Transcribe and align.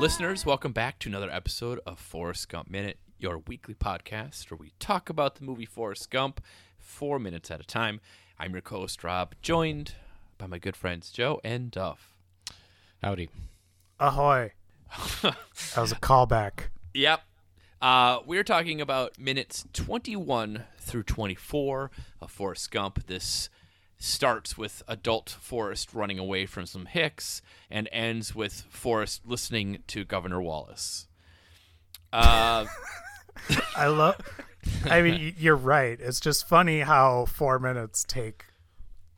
Listeners, 0.00 0.46
welcome 0.46 0.72
back 0.72 0.98
to 1.00 1.10
another 1.10 1.28
episode 1.30 1.78
of 1.84 1.98
Forrest 1.98 2.48
Gump 2.48 2.70
Minute, 2.70 2.96
your 3.18 3.36
weekly 3.36 3.74
podcast 3.74 4.50
where 4.50 4.56
we 4.56 4.72
talk 4.78 5.10
about 5.10 5.34
the 5.34 5.44
movie 5.44 5.66
Forrest 5.66 6.10
Gump 6.10 6.40
four 6.78 7.18
minutes 7.18 7.50
at 7.50 7.60
a 7.60 7.64
time. 7.64 8.00
I'm 8.38 8.52
your 8.52 8.62
co 8.62 8.78
host, 8.78 9.04
Rob, 9.04 9.34
joined 9.42 9.96
by 10.38 10.46
my 10.46 10.56
good 10.56 10.74
friends 10.74 11.10
Joe 11.10 11.38
and 11.44 11.70
Duff. 11.70 12.14
Howdy. 13.02 13.28
Ahoy. 14.00 14.52
that 15.20 15.36
was 15.76 15.92
a 15.92 15.96
callback. 15.96 16.70
Yep. 16.94 17.20
Uh, 17.82 18.20
we're 18.24 18.42
talking 18.42 18.80
about 18.80 19.18
minutes 19.18 19.66
21 19.74 20.64
through 20.78 21.02
24 21.02 21.90
of 22.22 22.30
Forrest 22.30 22.70
Gump. 22.70 23.06
This 23.06 23.50
starts 24.00 24.56
with 24.56 24.82
adult 24.88 25.28
Forrest 25.28 25.92
running 25.92 26.18
away 26.18 26.46
from 26.46 26.66
some 26.66 26.86
hicks 26.86 27.42
and 27.70 27.88
ends 27.92 28.34
with 28.34 28.64
Forrest 28.70 29.20
listening 29.26 29.82
to 29.88 30.04
Governor 30.04 30.40
Wallace. 30.40 31.06
Uh, 32.12 32.66
I 33.76 33.86
love. 33.86 34.16
I 34.84 35.02
mean, 35.02 35.34
you're 35.38 35.54
right. 35.54 35.98
It's 36.00 36.18
just 36.18 36.48
funny 36.48 36.80
how 36.80 37.26
four 37.26 37.58
minutes 37.58 38.04
take 38.04 38.46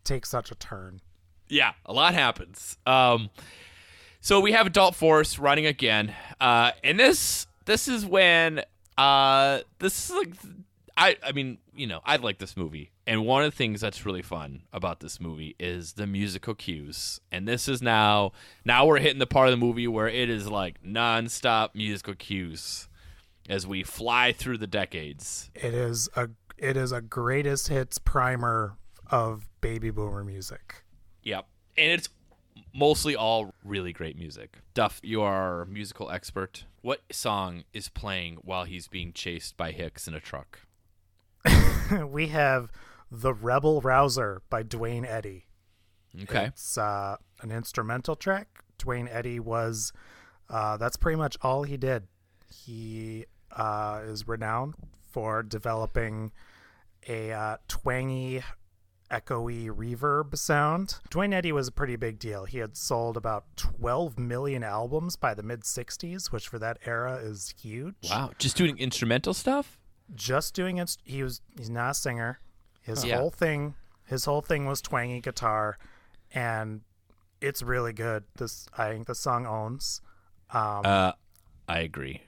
take 0.05 0.27
such 0.27 0.50
a 0.50 0.56
turn. 0.56 1.00
yeah, 1.48 1.72
a 1.86 1.92
lot 1.92 2.12
happens. 2.14 2.77
Um, 2.84 3.30
so 4.20 4.41
we 4.41 4.50
have 4.52 4.66
adult 4.66 4.96
Forrest 4.96 5.38
running 5.38 5.66
again, 5.66 6.12
uh, 6.41 6.72
and 6.83 6.98
this 6.98 7.47
this 7.66 7.86
is 7.86 8.05
when 8.05 8.62
uh, 8.98 9.60
this 9.78 10.10
is 10.10 10.16
like 10.16 10.34
I 11.03 11.17
I 11.25 11.33
mean 11.33 11.58
you 11.75 11.89
know 11.89 12.00
I 12.05 12.17
like 12.17 12.39
this 12.39 12.56
movie, 12.56 12.92
and 13.08 13.27
one 13.27 13.42
of 13.42 13.50
the 13.50 13.56
things 13.56 13.81
that's 13.81 14.06
really 14.06 14.22
fun 14.22 14.62
about 14.72 15.00
this 15.00 15.20
movie 15.20 15.56
is 15.59 15.94
the 15.94 16.06
musical 16.06 16.55
cues, 16.55 17.20
and 17.33 17.48
this 17.48 17.69
is 17.69 17.83
now 17.83 18.33
now 18.64 18.86
we're 18.86 19.00
hitting 19.00 19.19
the 19.19 19.27
part 19.27 19.48
of 19.48 19.53
the 19.53 19.56
movie 19.64 19.89
where 19.89 20.06
it 20.06 20.31
is 20.31 20.48
like 20.48 20.81
nonstop 20.83 21.75
musical 21.75 22.14
cues 22.14 22.89
as 23.48 23.67
we 23.67 23.83
fly 23.83 24.33
through 24.33 24.59
the 24.59 24.69
decades. 24.69 25.50
It 25.56 25.75
is 25.75 26.09
a 26.14 26.31
it 26.56 26.77
is 26.77 26.92
a 26.92 27.00
greatest 27.00 27.66
hits 27.66 27.98
primer 27.98 28.77
of 29.11 29.48
baby 29.61 29.91
boomer 29.91 30.22
music. 30.22 30.84
Yep. 31.25 31.47
And 31.77 31.91
it's 31.91 32.09
mostly 32.72 33.16
all 33.16 33.53
really 33.64 33.92
great 33.92 34.16
music. 34.16 34.59
Duff, 34.72 35.00
you 35.03 35.20
are 35.22 35.62
a 35.62 35.66
musical 35.66 36.11
expert. 36.12 36.64
What 36.81 37.00
song 37.11 37.64
is 37.72 37.89
playing 37.89 38.37
while 38.42 38.64
he's 38.64 38.87
being 38.87 39.12
chased 39.12 39.56
by 39.56 39.72
Hicks 39.72 40.06
in 40.06 40.14
a 40.14 40.20
truck? 40.20 40.61
we 42.06 42.28
have 42.28 42.70
the 43.10 43.34
Rebel 43.34 43.80
Rouser 43.80 44.42
by 44.48 44.62
Duane 44.62 45.04
Eddy. 45.04 45.46
Okay. 46.22 46.46
It's 46.46 46.76
uh, 46.76 47.16
an 47.40 47.50
instrumental 47.50 48.16
track. 48.16 48.48
Duane 48.78 49.08
Eddy 49.08 49.40
was 49.40 49.92
uh, 50.50 50.76
that's 50.76 50.96
pretty 50.96 51.16
much 51.16 51.36
all 51.42 51.62
he 51.62 51.76
did. 51.76 52.04
He 52.52 53.26
uh, 53.50 54.02
is 54.04 54.28
renowned 54.28 54.74
for 55.10 55.42
developing 55.42 56.32
a 57.08 57.32
uh, 57.32 57.56
twangy, 57.68 58.42
echoey 59.10 59.68
reverb 59.70 60.36
sound. 60.36 60.98
Duane 61.10 61.32
Eddy 61.32 61.52
was 61.52 61.68
a 61.68 61.72
pretty 61.72 61.96
big 61.96 62.18
deal. 62.18 62.44
He 62.44 62.58
had 62.58 62.76
sold 62.76 63.16
about 63.16 63.44
12 63.56 64.18
million 64.18 64.62
albums 64.62 65.16
by 65.16 65.34
the 65.34 65.42
mid 65.42 65.62
60s, 65.62 66.30
which 66.30 66.48
for 66.48 66.58
that 66.58 66.78
era 66.84 67.16
is 67.16 67.54
huge. 67.60 67.94
Wow. 68.10 68.32
Just 68.38 68.56
doing 68.56 68.78
instrumental 68.78 69.34
stuff? 69.34 69.78
Just 70.15 70.55
doing 70.55 70.78
it. 70.78 70.97
He 71.05 71.23
was 71.23 71.41
he's 71.56 71.71
not 71.71 71.91
a 71.91 71.95
singer. 71.95 72.39
His 72.83 73.05
Yeah. 73.05 73.19
whole 73.19 73.31
thing, 73.31 73.75
his 74.05 74.25
whole 74.25 74.43
thing 74.43 74.67
was 74.67 74.81
twangy 74.83 75.21
guitar, 75.21 75.78
and 76.33 76.83
it's 77.41 77.62
really 77.62 77.93
good. 77.93 78.25
This 78.37 78.69
I 78.77 78.91
think 78.91 79.06
the 79.06 79.15
song 79.15 79.47
owns. 79.47 80.00
Um, 80.50 80.83
Uh, 80.84 81.12
I 81.69 81.78
agree. 81.81 82.23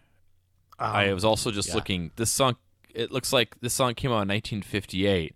I 0.79 1.13
was 1.13 1.25
also 1.25 1.51
just 1.51 1.69
yeah. 1.69 1.75
looking. 1.77 2.11
This 2.17 2.31
song, 2.33 2.57
it 2.93 3.13
looks 3.13 3.33
like 3.33 3.57
this 3.61 3.75
song 3.75 3.95
came 3.95 4.11
out 4.11 4.23
in 4.23 4.29
1958, 4.29 5.35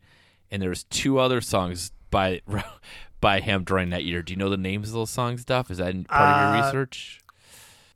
and 0.50 0.60
there's 0.62 0.84
two 0.84 1.18
other 1.18 1.40
songs 1.40 1.92
by 2.10 2.40
by 3.20 3.40
him 3.40 3.64
during 3.64 3.90
that 3.90 4.04
year. 4.04 4.22
Do 4.22 4.32
you 4.32 4.36
know 4.36 4.48
the 4.50 4.56
names 4.56 4.88
of 4.88 4.94
those 4.94 5.10
songs, 5.10 5.44
Duff? 5.44 5.70
Is 5.70 5.78
that 5.78 5.90
in 5.90 6.04
part 6.04 6.22
of 6.30 6.40
your 6.54 6.62
Uh, 6.62 6.66
research? 6.66 7.20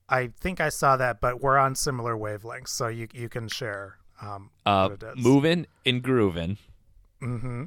I 0.09 0.29
think 0.41 0.61
I 0.61 0.69
saw 0.69 0.97
that, 0.99 1.21
but 1.21 1.41
we're 1.41 1.57
on 1.59 1.75
similar 1.75 2.15
wavelengths, 2.17 2.69
so 2.69 2.89
you 2.89 3.09
you 3.13 3.29
can 3.29 3.49
share. 3.49 3.99
Um, 4.23 4.51
Uh, 4.65 4.89
what 4.89 5.03
it 5.03 5.19
is. 5.19 5.25
Moving 5.25 5.67
and 5.85 6.03
Grooving. 6.03 6.57
Mm-hmm. 7.21 7.65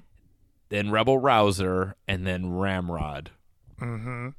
then 0.69 0.89
Rebel 0.91 1.17
Rouser, 1.17 1.95
and 2.07 2.25
then 2.25 2.49
Ramrod. 2.53 3.29
Mm-hmm. 3.79 4.29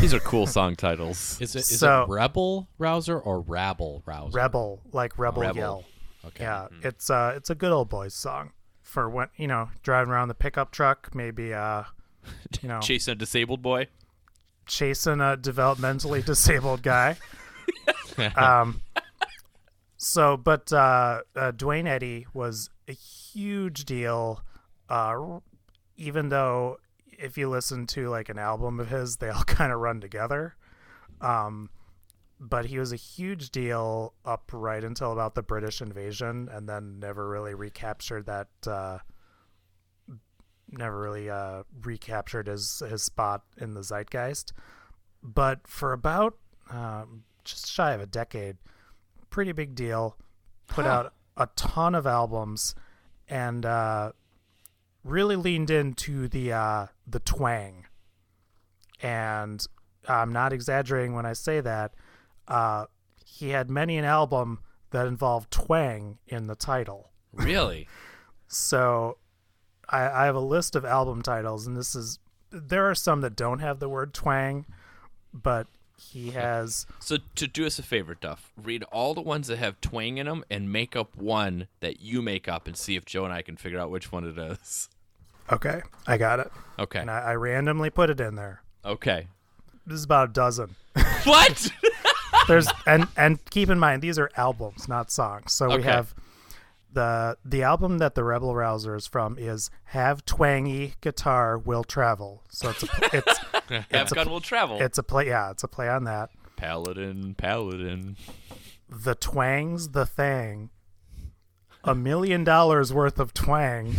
These 0.00 0.14
are 0.14 0.20
cool 0.20 0.46
song 0.46 0.76
titles. 0.76 1.38
Is 1.42 1.54
it 1.54 1.58
is 1.60 1.78
So- 1.78 2.04
it 2.04 2.08
Rebel 2.08 2.68
Rouser 2.78 3.18
or 3.18 3.40
Rabble 3.40 4.02
Rouser? 4.06 4.36
Rebel, 4.36 4.80
like 4.92 5.18
rebel, 5.18 5.42
Rebel. 5.42 5.56
yell. 5.56 5.84
Okay. 6.26 6.44
Yeah, 6.44 6.68
Mm-hmm. 6.72 6.86
it's 6.88 7.10
uh, 7.10 7.34
it's 7.36 7.50
a 7.50 7.54
good 7.54 7.70
old 7.70 7.88
boys 7.90 8.14
song 8.14 8.52
for 8.82 9.10
when 9.10 9.28
you 9.36 9.46
know 9.46 9.68
driving 9.82 10.10
around 10.12 10.28
the 10.28 10.34
pickup 10.34 10.70
truck, 10.72 11.14
maybe 11.14 11.52
uh, 11.52 11.82
you 12.62 12.68
know, 12.68 12.80
Chasing 12.82 13.12
a 13.12 13.14
disabled 13.14 13.60
boy. 13.62 13.88
chasing 14.66 15.20
a 15.20 15.36
developmentally 15.36 16.24
disabled 16.24 16.82
guy. 16.82 17.16
um, 18.36 18.80
so, 20.04 20.36
but 20.36 20.70
uh, 20.70 21.22
uh, 21.34 21.50
Duane 21.52 21.86
Eddy 21.86 22.26
was 22.34 22.68
a 22.86 22.92
huge 22.92 23.86
deal. 23.86 24.42
Uh, 24.88 25.40
even 25.96 26.28
though 26.28 26.76
if 27.18 27.38
you 27.38 27.48
listen 27.48 27.86
to 27.86 28.10
like 28.10 28.28
an 28.28 28.38
album 28.38 28.80
of 28.80 28.90
his, 28.90 29.16
they 29.16 29.30
all 29.30 29.42
kind 29.46 29.72
of 29.72 29.80
run 29.80 30.02
together. 30.02 30.56
Um, 31.22 31.70
but 32.38 32.66
he 32.66 32.78
was 32.78 32.92
a 32.92 32.96
huge 32.96 33.48
deal 33.50 34.12
up 34.26 34.50
right 34.52 34.84
until 34.84 35.10
about 35.10 35.34
the 35.34 35.42
British 35.42 35.80
invasion, 35.80 36.50
and 36.52 36.68
then 36.68 36.98
never 36.98 37.26
really 37.26 37.54
recaptured 37.54 38.26
that. 38.26 38.48
Uh, 38.66 38.98
never 40.70 41.00
really 41.00 41.30
uh, 41.30 41.62
recaptured 41.82 42.48
his 42.48 42.82
his 42.90 43.02
spot 43.02 43.44
in 43.56 43.72
the 43.72 43.82
zeitgeist. 43.82 44.52
But 45.22 45.66
for 45.66 45.94
about 45.94 46.36
um, 46.70 47.24
just 47.42 47.72
shy 47.72 47.92
of 47.92 48.02
a 48.02 48.06
decade, 48.06 48.58
pretty 49.34 49.50
big 49.50 49.74
deal. 49.74 50.16
Put 50.68 50.86
out 50.86 51.12
a 51.36 51.48
ton 51.56 51.96
of 51.96 52.06
albums, 52.06 52.76
and 53.28 53.66
uh, 53.66 54.12
really 55.02 55.34
leaned 55.34 55.72
into 55.72 56.28
the 56.28 56.52
uh, 56.52 56.86
the 57.04 57.18
twang. 57.18 57.86
And 59.02 59.66
I'm 60.06 60.32
not 60.32 60.52
exaggerating 60.52 61.14
when 61.14 61.26
I 61.26 61.32
say 61.32 61.60
that. 61.60 61.94
Uh, 62.46 62.84
he 63.26 63.48
had 63.48 63.68
many 63.68 63.98
an 63.98 64.04
album 64.04 64.60
that 64.90 65.08
involved 65.08 65.50
twang 65.50 66.18
in 66.28 66.46
the 66.46 66.54
title. 66.54 67.10
Really? 67.32 67.88
So 68.46 69.16
I, 69.88 70.06
I 70.06 70.24
have 70.26 70.36
a 70.36 70.40
list 70.40 70.76
of 70.76 70.84
album 70.84 71.22
titles, 71.22 71.66
and 71.66 71.76
this 71.76 71.96
is 71.96 72.20
there 72.52 72.88
are 72.88 72.94
some 72.94 73.20
that 73.22 73.34
don't 73.34 73.58
have 73.58 73.80
the 73.80 73.88
word 73.88 74.14
twang, 74.14 74.64
but 75.32 75.66
he 75.96 76.30
has 76.32 76.86
so 77.00 77.16
to 77.36 77.46
do 77.46 77.66
us 77.66 77.78
a 77.78 77.82
favor, 77.82 78.14
Duff, 78.14 78.52
read 78.62 78.82
all 78.84 79.14
the 79.14 79.20
ones 79.20 79.48
that 79.48 79.58
have 79.58 79.80
twang 79.80 80.18
in 80.18 80.26
them 80.26 80.44
and 80.50 80.72
make 80.72 80.94
up 80.96 81.16
one 81.16 81.68
that 81.80 82.00
you 82.00 82.20
make 82.22 82.48
up 82.48 82.66
and 82.66 82.76
see 82.76 82.96
if 82.96 83.04
Joe 83.04 83.24
and 83.24 83.32
I 83.32 83.42
can 83.42 83.56
figure 83.56 83.78
out 83.78 83.90
which 83.90 84.10
one 84.12 84.24
it 84.24 84.38
is. 84.38 84.88
okay. 85.52 85.82
I 86.06 86.16
got 86.18 86.40
it, 86.40 86.50
Okay. 86.78 87.00
and 87.00 87.10
I, 87.10 87.20
I 87.20 87.34
randomly 87.34 87.90
put 87.90 88.10
it 88.10 88.20
in 88.20 88.34
there. 88.34 88.62
Okay. 88.84 89.28
This 89.86 89.98
is 89.98 90.04
about 90.04 90.30
a 90.30 90.32
dozen. 90.32 90.76
What? 91.24 91.70
There's 92.48 92.68
and 92.86 93.06
and 93.16 93.42
keep 93.50 93.70
in 93.70 93.78
mind 93.78 94.02
these 94.02 94.18
are 94.18 94.30
albums, 94.36 94.88
not 94.88 95.10
songs. 95.10 95.54
So 95.54 95.74
we 95.74 95.82
have 95.84 96.14
the 96.92 97.38
the 97.44 97.62
album 97.62 97.96
that 97.98 98.14
the 98.14 98.22
Rebel 98.22 98.54
Rouser 98.54 98.94
is 98.94 99.06
from 99.06 99.38
is 99.38 99.70
"Have 99.84 100.24
Twangy 100.26 100.94
Guitar 101.00 101.56
Will 101.56 101.82
Travel." 101.82 102.42
So 102.50 102.68
it's 102.70 102.82
a, 102.82 102.88
it's 103.14 103.38
have 103.68 103.86
It's 103.90 104.12
a- 104.12 104.14
gun 104.14 104.30
will 104.30 104.40
travel. 104.40 104.80
it's 104.80 104.98
a 104.98 105.02
play. 105.02 105.26
Yeah, 105.28 105.50
it's 105.50 105.62
a 105.64 105.68
play 105.68 105.88
on 105.88 106.04
that. 106.04 106.30
Paladin, 106.56 107.34
Paladin. 107.34 108.16
The 108.88 109.14
twangs 109.14 109.90
the 109.92 110.06
thing. 110.06 110.70
A 111.82 111.94
million 111.94 112.44
dollars 112.44 112.92
worth 112.92 113.18
of 113.18 113.34
twang. 113.34 113.94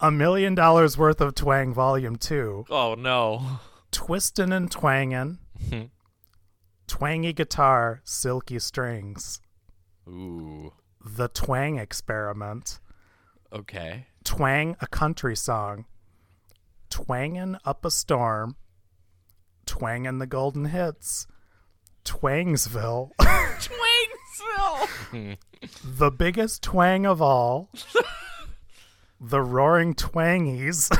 a 0.00 0.10
million 0.10 0.54
dollars 0.54 0.96
worth 0.98 1.20
of 1.20 1.34
twang, 1.34 1.72
volume 1.72 2.16
two. 2.16 2.64
Oh 2.70 2.94
no. 2.94 3.60
Twistin' 3.92 4.52
and 4.52 4.70
twangin'. 4.70 5.38
Twangy 6.88 7.32
guitar, 7.32 8.00
silky 8.04 8.58
strings. 8.58 9.40
Ooh. 10.08 10.72
The 11.04 11.28
Twang 11.28 11.78
Experiment. 11.78 12.80
Okay. 13.52 14.06
Twang 14.24 14.76
a 14.80 14.86
country 14.86 15.36
song. 15.36 15.84
Twangin' 16.92 17.58
up 17.64 17.84
a 17.86 17.90
storm. 17.90 18.56
Twangin' 19.66 20.18
the 20.18 20.26
golden 20.26 20.66
hits. 20.66 21.26
Twangsville. 22.04 23.12
Twangsville. 23.18 24.88
the 25.96 26.10
biggest 26.10 26.62
twang 26.62 27.06
of 27.06 27.22
all. 27.22 27.70
the 29.18 29.40
Roaring 29.40 29.94
Twangies. 29.94 30.90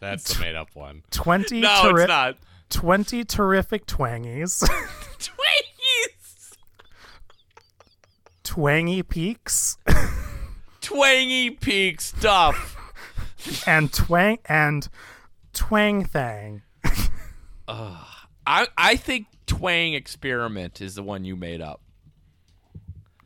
That's 0.00 0.34
the 0.34 0.40
made 0.40 0.54
up 0.54 0.68
one. 0.74 1.02
20 1.10 1.60
No, 1.60 1.68
terri- 1.68 2.00
it's 2.02 2.08
not. 2.08 2.36
20 2.70 3.24
terrific 3.24 3.86
twangies. 3.86 4.62
Twangies. 5.18 6.52
twangy 8.44 9.02
peaks 9.02 9.78
Twangy 10.88 11.50
peak 11.50 12.00
stuff. 12.00 12.76
and 13.66 13.92
twang 13.92 14.38
and 14.46 14.88
twang 15.52 16.04
thang. 16.04 16.62
I 17.68 18.66
I 18.76 18.96
think 18.96 19.26
twang 19.46 19.92
experiment 19.94 20.80
is 20.80 20.94
the 20.94 21.02
one 21.02 21.24
you 21.24 21.36
made 21.36 21.60
up. 21.60 21.82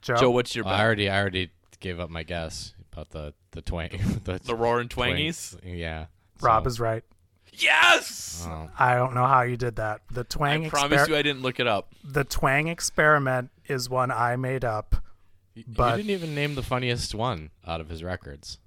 Joe, 0.01 0.17
Joe, 0.17 0.31
what's 0.33 0.57
your 0.57 0.65
Well, 0.65 0.75
I 0.75 0.83
already 0.83 1.09
I 1.09 1.21
already 1.21 1.51
gave 1.79 2.01
up 2.01 2.11
my 2.11 2.25
guess 2.25 2.75
about 2.93 3.11
the 3.11 3.33
the 3.53 3.63
twang 3.63 3.91
the, 4.25 4.41
The 4.45 4.55
roaring 4.57 4.89
twang- 4.89 5.15
twangies. 5.15 5.57
Yeah. 5.65 6.07
Rob 6.41 6.65
So, 6.65 6.69
is 6.69 6.81
right. 6.81 7.05
Yes. 7.53 8.45
oh, 8.49 8.71
I 8.79 8.95
don't 8.97 9.15
know 9.15 9.27
how 9.27 9.43
you 9.43 9.57
did 9.57 9.77
that. 9.77 10.01
The 10.11 10.25
twang 10.25 10.67
I 10.67 10.69
promise 10.71 11.03
exper- 11.03 11.09
you, 11.11 11.17
I 11.17 11.23
didn't 11.23 11.43
look 11.43 11.61
it 11.61 11.67
up. 11.69 11.93
the 12.03 12.25
twang 12.25 12.67
experiment 12.67 13.51
is 13.69 13.89
one 13.89 14.11
I 14.11 14.35
made 14.37 14.65
up. 14.65 14.97
You 15.55 15.65
But- 15.67 15.97
didn't 15.97 16.11
even 16.11 16.35
name 16.35 16.55
the 16.55 16.63
funniest 16.63 17.15
one 17.15 17.51
out 17.67 17.81
of 17.81 17.89
his 17.89 18.03
records. 18.03 18.59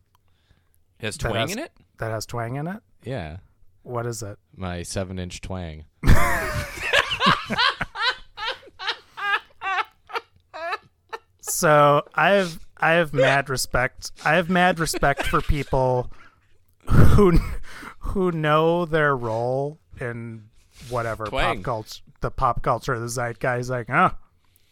It 0.99 1.05
has 1.05 1.17
twang 1.17 1.35
has- 1.35 1.51
in 1.53 1.59
it. 1.59 1.71
That 1.97 2.11
has 2.11 2.25
twang 2.25 2.55
in 2.55 2.67
it. 2.67 2.81
Yeah. 3.03 3.37
What 3.83 4.05
is 4.05 4.21
it? 4.23 4.37
My 4.55 4.83
seven 4.83 5.19
inch 5.19 5.41
twang. 5.41 5.85
So 11.41 12.03
I 12.15 12.31
have 12.31 12.59
I 12.77 12.91
have 12.93 13.13
mad 13.13 13.49
respect. 13.49 14.11
I 14.25 14.35
have 14.35 14.49
mad 14.49 14.79
respect 14.79 15.23
for 15.23 15.41
people 15.41 16.11
who 16.89 17.39
who 17.99 18.31
know 18.31 18.85
their 18.85 19.15
role 19.15 19.79
in 19.99 20.45
whatever 20.89 21.25
Twang. 21.25 21.57
pop 21.57 21.63
culture, 21.63 22.01
the 22.21 22.31
pop 22.31 22.61
culture, 22.63 22.97
the 22.99 23.07
zeitgeist. 23.07 23.69
Like, 23.69 23.87
huh, 23.89 24.11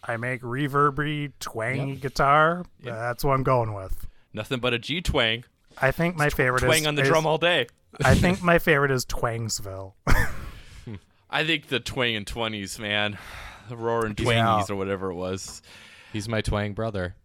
I 0.05 0.17
make 0.17 0.41
reverby 0.41 1.31
twangy 1.39 1.95
guitar. 1.95 2.65
That's 2.83 3.23
what 3.23 3.33
I'm 3.33 3.43
going 3.43 3.73
with. 3.73 4.05
Nothing 4.33 4.59
but 4.59 4.73
a 4.73 4.79
G 4.79 5.01
twang. 5.01 5.43
I 5.81 5.91
think 5.91 6.15
my 6.15 6.29
favorite 6.29 6.59
Twang 6.59 6.71
is 6.71 6.81
twang 6.81 6.87
on 6.87 6.95
the 6.95 7.01
is- 7.03 7.07
drum 7.07 7.25
all 7.25 7.37
day. 7.37 7.67
I 8.03 8.15
think 8.15 8.41
my 8.41 8.57
favorite 8.59 8.89
is 8.91 9.05
Twangsville. 9.05 9.93
I 11.29 11.43
think 11.45 11.67
the 11.67 11.79
twang 11.79 12.15
and 12.15 12.25
twenties, 12.27 12.79
man. 12.79 13.17
The 13.69 13.77
roaring 13.77 14.15
Yeah. 14.17 14.25
twangies 14.25 14.69
or 14.69 14.75
whatever 14.75 15.09
it 15.11 15.15
was. 15.15 15.61
He's 16.11 16.27
my 16.27 16.41
twang 16.41 16.73
brother. 16.73 17.15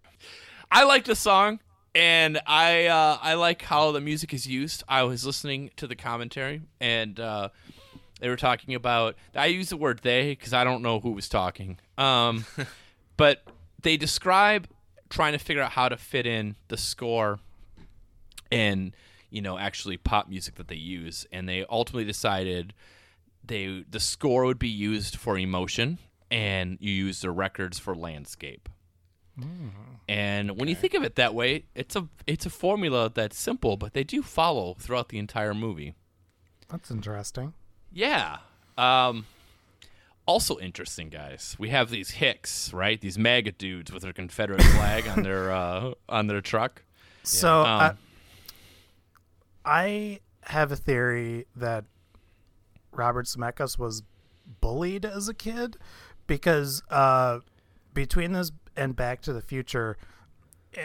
I 0.71 0.85
like 0.85 1.05
the 1.05 1.17
song, 1.17 1.61
and 1.95 2.39
I 2.47 2.87
uh, 2.87 3.19
I 3.21 3.35
like 3.35 3.63
how 3.63 3.93
the 3.93 4.01
music 4.01 4.33
is 4.35 4.47
used. 4.47 4.83
I 4.89 5.03
was 5.03 5.25
listening 5.27 5.71
to 5.77 5.87
the 5.87 5.97
commentary, 5.97 6.63
and 6.81 7.19
uh, 7.19 7.49
they 8.19 8.29
were 8.29 8.37
talking 8.37 8.75
about. 8.75 9.17
I 9.35 9.47
use 9.47 9.69
the 9.69 9.76
word 9.76 10.00
they 10.03 10.31
because 10.31 10.53
I 10.53 10.65
don't 10.65 10.82
know 10.82 11.00
who 11.00 11.12
was 11.12 11.29
talking. 11.29 11.79
Um, 11.97 12.44
but 13.17 13.43
they 13.82 13.97
describe 13.97 14.69
trying 15.09 15.32
to 15.32 15.38
figure 15.38 15.62
out 15.62 15.73
how 15.73 15.88
to 15.88 15.97
fit 15.97 16.26
in 16.26 16.56
the 16.69 16.76
score 16.76 17.38
and 18.50 18.94
you 19.31 19.43
know 19.43 19.59
actually 19.59 19.97
pop 19.97 20.29
music 20.29 20.56
that 20.56 20.69
they 20.69 20.76
use, 20.76 21.26
and 21.32 21.49
they 21.49 21.65
ultimately 21.69 22.05
decided 22.05 22.75
they 23.44 23.85
the 23.88 24.00
score 24.00 24.44
would 24.44 24.59
be 24.59 24.69
used 24.69 25.17
for 25.17 25.38
emotion, 25.38 25.99
and 26.31 26.79
you 26.81 26.93
use 26.93 27.20
the 27.20 27.31
records 27.31 27.79
for 27.79 27.94
landscape. 27.94 28.69
And 30.09 30.59
when 30.59 30.69
you 30.69 30.75
think 30.75 30.94
of 30.94 31.05
it 31.05 31.15
that 31.17 31.35
way, 31.35 31.65
it's 31.75 31.94
a 31.94 32.09
it's 32.26 32.47
a 32.47 32.50
formula 32.50 33.11
that's 33.12 33.38
simple, 33.38 33.76
but 33.76 33.93
they 33.93 34.03
do 34.03 34.23
follow 34.23 34.75
throughout 34.75 35.11
the 35.11 35.19
entire 35.19 35.55
movie. 35.55 35.94
That's 36.69 36.91
interesting. 36.91 37.55
Yeah. 37.93 38.38
Um 38.76 39.26
also 40.26 40.58
interesting, 40.58 41.08
guys. 41.08 41.56
We 41.58 41.70
have 41.70 41.88
these 41.88 42.11
hicks, 42.11 42.73
right? 42.75 43.00
These 43.00 43.19
MAGA 43.19 43.52
dudes 43.52 43.90
with 43.90 44.02
their 44.02 44.12
Confederate 44.12 44.62
flag 44.76 45.08
on 45.08 45.23
their 45.23 45.50
uh, 45.50 45.94
on 46.08 46.26
their 46.26 46.43
truck. 46.43 46.85
So 47.23 47.61
Um, 47.61 47.81
I, 47.81 47.94
I 49.64 50.20
have 50.43 50.70
a 50.70 50.76
theory 50.76 51.46
that 51.56 51.85
Robert 52.93 53.26
Zemeckis 53.26 53.79
was 53.79 54.02
bullied 54.61 55.05
as 55.05 55.29
a 55.29 55.34
kid 55.34 55.76
because 56.26 56.82
uh, 56.91 57.41
between 57.94 58.32
this 58.32 58.52
and 58.76 58.94
Back 58.94 59.23
to 59.23 59.32
the 59.32 59.43
Future, 59.43 59.96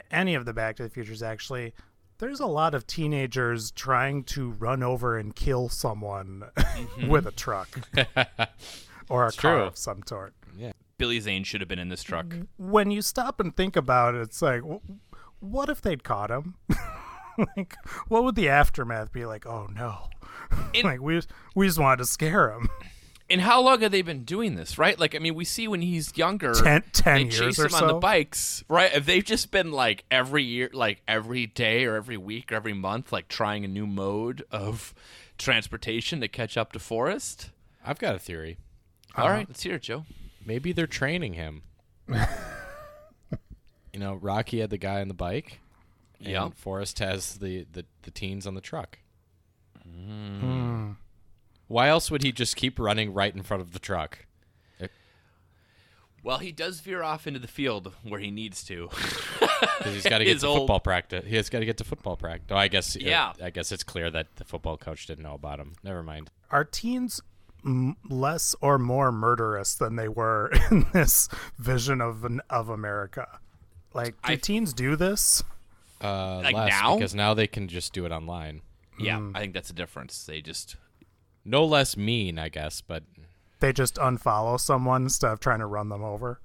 any 0.10 0.36
of 0.36 0.46
the 0.46 0.54
Back 0.54 0.78
to 0.78 0.84
the 0.84 0.90
Futures 0.90 1.22
actually, 1.22 1.74
there's 2.24 2.40
a 2.40 2.48
lot 2.48 2.74
of 2.74 2.88
teenagers 2.88 3.70
trying 3.72 4.24
to 4.24 4.52
run 4.52 4.82
over 4.82 5.18
and 5.18 5.36
kill 5.36 5.68
someone 5.68 6.46
mm-hmm. 6.56 7.08
with 7.10 7.28
a 7.28 7.32
truck 7.32 7.68
or 9.10 9.28
a 9.28 9.32
car 9.34 9.58
true. 9.58 9.64
of 9.64 9.78
some 9.78 10.02
sort. 10.08 10.34
Yeah. 10.58 10.72
Billy 10.98 11.20
Zane 11.20 11.44
should 11.44 11.60
have 11.60 11.68
been 11.68 11.80
in 11.80 11.90
this 11.90 12.02
truck. 12.02 12.28
Mm-hmm. 12.28 12.72
when 12.72 12.92
you 12.92 13.02
stop 13.02 13.42
and 13.42 13.54
think 13.54 13.76
about 13.76 14.16
it, 14.16 14.22
it's 14.22 14.42
like, 14.42 14.62
what 15.42 15.68
if 15.68 15.82
they'd 15.82 16.06
caught 16.06 16.32
him? 16.32 16.56
like, 17.58 17.76
what 18.08 18.24
would 18.24 18.36
the 18.36 18.48
aftermath 18.48 19.12
be 19.12 19.26
like? 19.26 19.46
Oh 19.46 19.68
no! 19.68 20.08
In- 20.74 20.86
like 20.86 21.02
we 21.02 21.20
we 21.56 21.68
just 21.68 21.78
wanted 21.78 21.98
to 21.98 22.06
scare 22.06 22.54
him. 22.54 22.70
And 23.30 23.40
how 23.42 23.62
long 23.62 23.82
have 23.82 23.92
they 23.92 24.02
been 24.02 24.26
doing 24.26 24.56
this, 24.56 24.78
right? 24.78 25.00
Like, 25.00 25.16
I 25.16 25.20
mean, 25.20 25.34
we 25.34 25.46
see 25.46 25.68
when 25.68 25.82
he's 25.82 26.16
younger, 26.18 26.54
Ten, 26.54 26.84
ten 26.92 27.16
they 27.16 27.24
years 27.24 27.40
chase 27.40 27.60
or 27.60 27.64
him 27.66 27.70
so. 27.72 27.78
on 27.82 27.88
the 27.88 27.94
bikes, 28.00 28.64
right? 28.68 28.92
Have 28.92 29.06
they 29.06 29.22
just 29.22 29.50
been 29.50 29.72
like 29.72 30.04
every 30.12 30.44
year, 30.44 30.70
like 30.74 31.02
every 31.08 31.48
day 31.48 31.86
or 31.86 31.96
every 31.96 32.18
week 32.18 32.52
or 32.52 32.56
every 32.56 32.74
month, 32.74 33.12
like 33.14 33.30
trying 33.30 33.64
a 33.64 33.68
new 33.68 33.88
mode 33.88 34.44
of 34.52 34.94
transportation 35.38 36.20
to 36.22 36.28
catch 36.28 36.58
up 36.58 36.74
to 36.74 36.80
Forrest? 36.80 37.50
I've 37.84 37.98
got 37.98 38.14
a 38.14 38.20
theory. 38.20 38.58
All 39.16 39.30
right, 39.30 39.48
let's 39.48 39.64
hear 39.64 39.76
it, 39.76 39.84
Joe. 39.84 40.06
Maybe 40.46 40.74
they're 40.74 40.86
training 40.86 41.34
him. 41.34 41.62
you 42.10 44.00
know, 44.00 44.16
Rocky 44.16 44.60
had 44.60 44.70
the 44.70 44.78
guy 44.78 45.02
on 45.02 45.08
the 45.08 45.14
bike. 45.14 45.60
And 46.20 46.28
Yeah. 46.28 46.50
Forrest 46.56 47.00
has 47.00 47.36
the, 47.36 47.66
the, 47.72 47.86
the 48.04 48.12
teens 48.12 48.46
on 48.48 48.56
the 48.56 48.62
truck. 48.62 49.00
Hmm. 49.84 50.73
Why 51.74 51.88
else 51.88 52.12
would 52.12 52.22
he 52.22 52.32
just 52.32 52.56
keep 52.56 52.78
running 52.78 53.14
right 53.14 53.34
in 53.36 53.42
front 53.42 53.62
of 53.62 53.74
the 53.74 53.80
truck? 53.80 54.26
Well, 56.24 56.38
he 56.38 56.54
does 56.54 56.80
veer 56.80 57.04
off 57.04 57.28
into 57.28 57.40
the 57.40 57.48
field 57.50 57.92
where 58.04 58.20
he 58.20 58.32
needs 58.32 58.64
to. 58.66 58.90
Because 59.80 59.94
he's 59.96 60.04
got 60.04 60.20
to 60.20 60.24
get 60.26 60.34
His 60.34 60.42
to 60.44 60.48
old- 60.48 60.60
football 60.60 60.80
practice. 60.80 61.26
He 61.28 61.36
has 61.36 61.50
got 61.50 61.60
to 61.60 61.66
get 61.66 61.78
to 61.78 61.84
football 61.84 62.16
practice. 62.16 62.48
Oh, 62.52 62.56
I 62.56 62.68
guess. 62.70 62.96
Yeah. 62.96 63.34
I 63.42 63.50
guess 63.50 63.72
it's 63.72 63.84
clear 63.84 64.10
that 64.12 64.28
the 64.36 64.44
football 64.46 64.78
coach 64.78 65.06
didn't 65.08 65.24
know 65.24 65.34
about 65.34 65.60
him. 65.60 65.74
Never 65.84 66.04
mind. 66.04 66.30
Are 66.52 66.64
teens 66.64 67.22
m- 67.66 67.96
less 68.10 68.56
or 68.62 68.78
more 68.78 69.12
murderous 69.12 69.74
than 69.76 69.96
they 69.96 70.08
were 70.08 70.52
in 70.72 70.86
this 70.94 71.28
vision 71.58 72.00
of 72.02 72.24
an, 72.24 72.42
of 72.50 72.70
America? 72.70 73.40
Like, 73.94 74.14
do 74.22 74.34
I- 74.34 74.36
teens 74.36 74.74
do 74.74 74.96
this? 74.96 75.44
Uh, 76.02 76.42
Like 76.44 76.56
less, 76.56 76.70
now? 76.70 76.96
because 76.98 77.16
now 77.16 77.34
they 77.34 77.48
can 77.48 77.68
just 77.68 77.92
do 77.94 78.06
it 78.06 78.12
online. 78.12 78.62
yeah, 79.00 79.18
Hmm. 79.18 79.36
I 79.36 79.40
think 79.40 79.54
that's 79.54 79.70
the 79.70 79.74
difference. 79.74 80.26
They 80.26 80.42
just 80.42 80.76
No 81.46 81.66
less 81.66 81.98
mean, 81.98 82.40
I 82.40 82.50
guess, 82.50 82.82
but 82.82 83.04
They 83.60 83.74
just 83.74 83.96
unfollow 83.96 84.60
someone 84.60 85.04
instead 85.04 85.32
of 85.32 85.40
trying 85.40 85.60
to 85.60 85.66
run 85.66 85.90
them 85.90 86.04
over. 86.04 86.40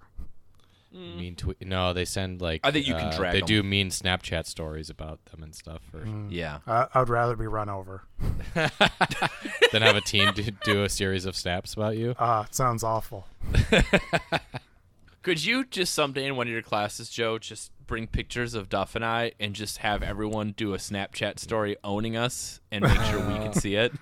mean 0.93 1.37
tweet. 1.37 1.65
No, 1.67 1.93
they 1.93 2.05
send 2.05 2.41
like. 2.41 2.61
I 2.65 2.71
think 2.71 2.87
you 2.87 2.95
can 2.95 3.09
uh, 3.13 3.17
drag 3.17 3.33
They 3.33 3.41
'em. 3.41 3.47
do 3.47 3.63
mean 3.63 3.91
Snapchat 3.91 4.47
stories 4.47 4.89
about 4.91 5.25
them 5.27 5.43
and 5.43 5.55
stuff, 5.55 5.83
or 5.93 6.05
yeah. 6.31 6.59
I, 6.67 6.87
I 6.95 6.99
would 7.01 7.09
rather 7.11 7.37
be 7.37 7.47
run 7.47 7.69
over. 7.69 8.03
than 8.55 9.83
have 9.83 9.97
a 9.97 10.01
team 10.01 10.33
do, 10.35 10.43
do 10.65 10.83
a 10.85 10.89
series 10.89 11.27
of 11.27 11.37
snaps 11.37 11.75
about 11.75 11.97
you. 11.97 12.15
Ah, 12.19 12.45
it 12.47 12.55
sounds 12.55 12.83
awful. 12.83 13.27
Could 15.23 15.45
you 15.45 15.65
just 15.65 15.93
someday 15.93 16.25
in 16.27 16.37
one 16.37 16.47
of 16.47 16.53
your 16.53 16.63
classes, 16.63 17.11
Joe, 17.11 17.39
just 17.39 17.71
bring 17.87 18.07
pictures 18.07 18.55
of 18.55 18.69
Duff 18.69 18.95
and 18.95 19.05
I 19.05 19.33
and 19.39 19.55
just 19.55 19.79
have 19.79 20.03
everyone 20.03 20.55
do 20.57 20.73
a 20.75 20.79
Snapchat 20.79 21.39
story 21.39 21.77
owning 21.85 22.17
us 22.17 22.61
and 22.71 22.83
make 22.85 23.01
sure 23.03 23.19
we 23.21 23.35
can 23.35 23.53
see 23.65 23.75
it? 23.75 23.93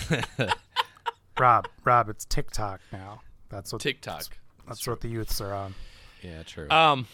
Rob, 1.38 1.68
Rob, 1.84 2.08
it's 2.08 2.24
TikTok 2.24 2.80
now. 2.92 3.20
That's 3.48 3.72
what 3.72 3.82
TikTok. 3.82 4.24
That's 4.66 4.86
what 4.86 5.00
the 5.00 5.08
youths 5.08 5.40
are 5.40 5.52
on. 5.52 5.74
Yeah, 6.22 6.42
true. 6.44 6.68
Um, 6.70 7.06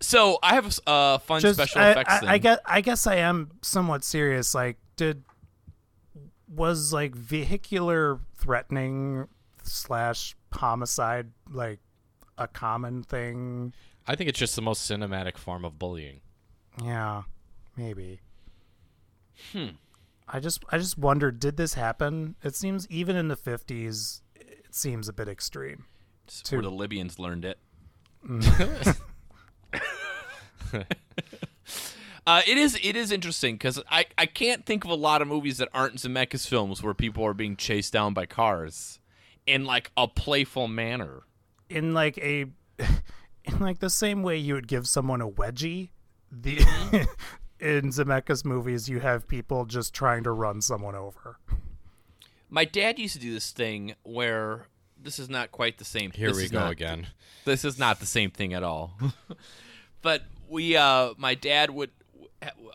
so 0.00 0.38
I 0.42 0.54
have 0.54 0.64
a 0.64 0.68
s- 0.68 0.80
uh, 0.86 1.18
fun 1.18 1.40
Just, 1.40 1.58
special 1.58 1.80
I, 1.80 1.90
effects 1.90 2.12
I, 2.12 2.18
thing. 2.20 2.28
I 2.28 2.38
guess, 2.38 2.58
I 2.66 2.80
guess 2.80 3.06
I 3.06 3.16
am 3.16 3.50
somewhat 3.62 4.04
serious. 4.04 4.54
Like, 4.54 4.76
did 4.96 5.22
was 6.54 6.92
like 6.92 7.14
vehicular 7.14 8.20
threatening 8.36 9.26
slash 9.64 10.36
homicide 10.52 11.30
like 11.50 11.80
a 12.38 12.46
common 12.46 13.02
thing? 13.02 13.72
I 14.06 14.14
think 14.14 14.28
it's 14.28 14.38
just 14.38 14.54
the 14.54 14.62
most 14.62 14.88
cinematic 14.88 15.36
form 15.36 15.64
of 15.64 15.78
bullying. 15.78 16.20
Yeah, 16.82 17.22
maybe. 17.76 18.20
Hmm. 19.52 19.68
I 20.28 20.40
just, 20.40 20.64
I 20.70 20.78
just 20.78 20.98
wondered, 20.98 21.38
did 21.40 21.56
this 21.56 21.74
happen? 21.74 22.34
It 22.42 22.54
seems 22.56 22.88
even 22.90 23.14
in 23.16 23.28
the 23.28 23.36
fifties, 23.36 24.22
it 24.34 24.74
seems 24.74 25.08
a 25.08 25.12
bit 25.12 25.28
extreme. 25.28 25.84
It's 26.26 26.50
where 26.50 26.62
the 26.62 26.70
Libyans 26.70 27.18
learned 27.18 27.44
it. 27.44 27.58
Uh, 32.28 32.42
it 32.44 32.58
is 32.58 32.76
it 32.82 32.96
is 32.96 33.12
interesting 33.12 33.54
because 33.54 33.80
I, 33.88 34.06
I 34.18 34.26
can't 34.26 34.66
think 34.66 34.84
of 34.84 34.90
a 34.90 34.96
lot 34.96 35.22
of 35.22 35.28
movies 35.28 35.58
that 35.58 35.68
aren't 35.72 35.94
Zemeckis 35.98 36.44
films 36.48 36.82
where 36.82 36.92
people 36.92 37.24
are 37.24 37.34
being 37.34 37.54
chased 37.54 37.92
down 37.92 38.14
by 38.14 38.26
cars 38.26 38.98
in 39.46 39.64
like 39.64 39.92
a 39.96 40.08
playful 40.08 40.66
manner. 40.66 41.20
in 41.70 41.94
like 41.94 42.18
a 42.18 42.46
in 43.44 43.58
like 43.60 43.78
the 43.78 43.88
same 43.88 44.24
way 44.24 44.36
you 44.36 44.54
would 44.54 44.66
give 44.66 44.88
someone 44.88 45.20
a 45.20 45.28
wedgie 45.28 45.90
the 46.32 46.58
in 47.60 47.90
Zemeckis 47.90 48.44
movies 48.44 48.88
you 48.88 49.00
have 49.00 49.26
people 49.26 49.64
just 49.64 49.94
trying 49.94 50.24
to 50.24 50.30
run 50.30 50.60
someone 50.60 50.94
over 50.94 51.38
My 52.50 52.64
dad 52.64 52.98
used 52.98 53.14
to 53.14 53.20
do 53.20 53.32
this 53.32 53.50
thing 53.50 53.94
where 54.02 54.66
this 55.02 55.18
is 55.18 55.28
not 55.28 55.52
quite 55.52 55.78
the 55.78 55.84
same. 55.84 56.10
Here 56.10 56.28
this 56.28 56.36
we 56.36 56.48
go 56.48 56.60
not- 56.60 56.72
again. 56.72 57.08
This 57.44 57.64
is 57.64 57.78
not 57.78 58.00
the 58.00 58.06
same 58.06 58.30
thing 58.30 58.54
at 58.54 58.62
all. 58.62 58.98
but 60.02 60.22
we, 60.48 60.76
uh, 60.76 61.14
my 61.16 61.34
dad 61.34 61.70
would 61.70 61.90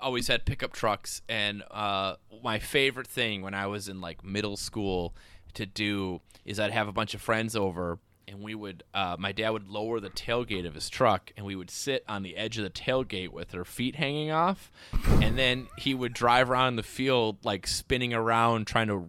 always 0.01 0.27
had 0.27 0.45
pickup 0.45 0.73
trucks, 0.73 1.21
and 1.27 1.63
uh, 1.71 2.15
my 2.43 2.59
favorite 2.59 3.07
thing 3.07 3.41
when 3.41 3.53
I 3.53 3.67
was 3.67 3.87
in 3.87 4.01
like 4.01 4.23
middle 4.23 4.57
school 4.57 5.13
to 5.53 5.65
do 5.65 6.21
is 6.45 6.59
I'd 6.59 6.71
have 6.71 6.87
a 6.87 6.91
bunch 6.93 7.13
of 7.13 7.21
friends 7.21 7.55
over. 7.55 7.99
And 8.31 8.41
we 8.41 8.55
would, 8.55 8.83
uh, 8.93 9.17
my 9.19 9.33
dad 9.33 9.49
would 9.49 9.67
lower 9.67 9.99
the 9.99 10.09
tailgate 10.09 10.65
of 10.65 10.73
his 10.73 10.89
truck, 10.89 11.33
and 11.35 11.45
we 11.45 11.55
would 11.55 11.69
sit 11.69 12.03
on 12.07 12.23
the 12.23 12.37
edge 12.37 12.57
of 12.57 12.63
the 12.63 12.69
tailgate 12.69 13.29
with 13.29 13.53
our 13.53 13.65
feet 13.65 13.97
hanging 13.97 14.31
off, 14.31 14.71
and 15.21 15.37
then 15.37 15.67
he 15.77 15.93
would 15.93 16.13
drive 16.13 16.49
around 16.49 16.77
the 16.77 16.83
field 16.83 17.43
like 17.43 17.67
spinning 17.67 18.13
around, 18.13 18.67
trying 18.67 18.87
to, 18.87 19.07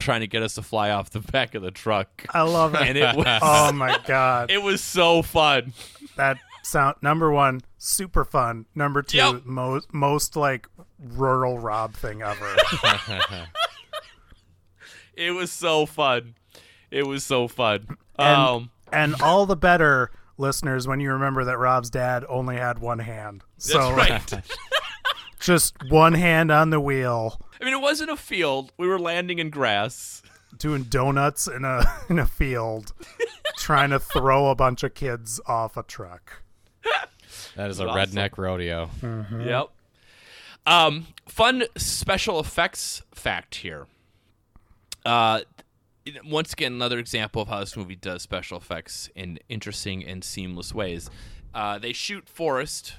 trying 0.00 0.22
to 0.22 0.26
get 0.26 0.42
us 0.42 0.54
to 0.56 0.62
fly 0.62 0.90
off 0.90 1.10
the 1.10 1.20
back 1.20 1.54
of 1.54 1.62
the 1.62 1.70
truck. 1.70 2.26
i 2.34 2.42
love 2.42 2.74
it 2.74 2.82
And 2.82 2.98
it 2.98 3.14
was, 3.16 3.26
oh 3.42 3.70
my 3.72 3.96
god 4.06 4.50
it 4.50 4.60
was 4.62 4.82
so 4.82 5.22
fun. 5.22 5.72
that 6.16 6.36
sound 6.64 6.96
number 7.00 7.30
one 7.30 7.60
super 7.78 8.24
fun 8.24 8.66
number 8.74 9.00
two 9.02 9.18
Yep. 9.18 9.44
most 9.46 9.94
most 9.94 10.34
like 10.34 10.66
rural 10.98 11.58
rob 11.60 11.94
thing 11.94 12.22
ever 12.22 12.56
It 15.16 15.30
was 15.30 15.50
so 15.50 15.86
fun. 15.86 16.34
It 16.90 17.06
was 17.06 17.24
so 17.24 17.48
fun. 17.48 17.96
And- 18.18 18.40
um, 18.40 18.70
and 18.92 19.14
all 19.22 19.46
the 19.46 19.56
better 19.56 20.10
listeners 20.38 20.86
when 20.86 21.00
you 21.00 21.10
remember 21.12 21.44
that 21.44 21.58
rob's 21.58 21.90
dad 21.90 22.24
only 22.28 22.56
had 22.56 22.78
one 22.78 22.98
hand 22.98 23.42
so 23.58 23.94
that's 23.96 24.32
right. 24.32 24.42
just 25.40 25.74
one 25.88 26.12
hand 26.14 26.50
on 26.50 26.70
the 26.70 26.78
wheel 26.80 27.40
I 27.60 27.64
mean, 27.64 27.72
it 27.72 27.80
wasn't 27.80 28.10
a 28.10 28.16
field. 28.18 28.70
We 28.76 28.86
were 28.86 28.98
landing 28.98 29.38
in 29.38 29.48
grass. 29.48 30.22
doing 30.58 30.82
donuts 30.84 31.48
in 31.48 31.64
a 31.64 31.82
in 32.10 32.18
a 32.18 32.26
field, 32.26 32.92
trying 33.56 33.88
to 33.90 33.98
throw 33.98 34.48
a 34.48 34.54
bunch 34.54 34.82
of 34.82 34.92
kids 34.92 35.40
off 35.46 35.78
a 35.78 35.82
truck. 35.82 36.42
That 37.56 37.70
is 37.70 37.80
a 37.80 37.86
Awesome. 37.88 38.14
redneck 38.14 38.36
rodeo. 38.36 38.90
Yep. 39.02 39.68
Um, 40.66 41.06
fun 41.26 41.64
special 41.78 42.38
effects 42.40 43.00
fact 43.14 43.54
here. 43.54 43.86
Uh, 45.06 45.40
once 46.24 46.52
again, 46.52 46.72
another 46.72 46.98
example 46.98 47.42
of 47.42 47.48
how 47.48 47.60
this 47.60 47.76
movie 47.76 47.96
does 47.96 48.22
special 48.22 48.58
effects 48.58 49.08
in 49.14 49.38
interesting 49.48 50.04
and 50.04 50.22
seamless 50.22 50.74
ways. 50.74 51.10
Uh, 51.54 51.78
they 51.78 51.92
shoot 51.92 52.28
Forrest, 52.28 52.94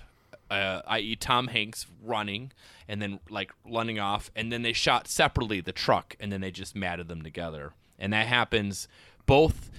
uh, 0.49 0.81
i.e., 0.87 1.15
Tom 1.15 1.47
Hanks, 1.47 1.85
running 2.03 2.51
and 2.87 3.01
then 3.01 3.19
like 3.29 3.51
running 3.69 3.99
off, 3.99 4.31
and 4.35 4.51
then 4.51 4.61
they 4.61 4.73
shot 4.73 5.07
separately 5.07 5.61
the 5.61 5.71
truck, 5.71 6.15
and 6.19 6.31
then 6.31 6.41
they 6.41 6.51
just 6.51 6.75
matted 6.75 7.07
them 7.07 7.21
together, 7.21 7.73
and 7.99 8.13
that 8.13 8.27
happens 8.27 8.87
both 9.25 9.69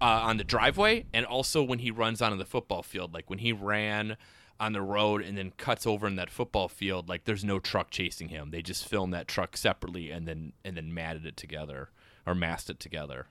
uh, 0.00 0.04
on 0.04 0.36
the 0.36 0.44
driveway 0.44 1.04
and 1.12 1.26
also 1.26 1.62
when 1.62 1.80
he 1.80 1.90
runs 1.90 2.22
onto 2.22 2.36
the 2.36 2.44
football 2.44 2.82
field. 2.82 3.14
Like 3.14 3.28
when 3.28 3.40
he 3.40 3.52
ran 3.52 4.16
on 4.60 4.72
the 4.72 4.82
road 4.82 5.22
and 5.22 5.36
then 5.38 5.52
cuts 5.56 5.86
over 5.86 6.06
in 6.06 6.16
that 6.16 6.30
football 6.30 6.68
field, 6.68 7.08
like 7.08 7.24
there's 7.24 7.44
no 7.44 7.58
truck 7.58 7.90
chasing 7.90 8.28
him. 8.28 8.50
They 8.50 8.62
just 8.62 8.86
filmed 8.86 9.14
that 9.14 9.28
truck 9.28 9.56
separately 9.56 10.10
and 10.10 10.26
then 10.26 10.52
and 10.64 10.76
then 10.76 10.92
matted 10.92 11.26
it 11.26 11.36
together 11.36 11.90
or 12.28 12.34
masked 12.34 12.70
it 12.70 12.78
together, 12.80 13.26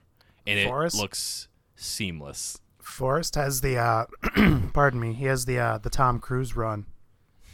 and 0.46 0.68
Forrest? 0.68 0.96
it 0.96 1.00
looks 1.00 1.48
seamless. 1.76 2.58
Forrest 2.80 3.34
has 3.34 3.60
the 3.60 3.76
uh, 3.76 4.06
pardon 4.72 4.98
me, 5.00 5.12
he 5.12 5.26
has 5.26 5.44
the 5.44 5.58
uh, 5.58 5.78
the 5.78 5.90
Tom 5.90 6.18
Cruise 6.18 6.56
run, 6.56 6.86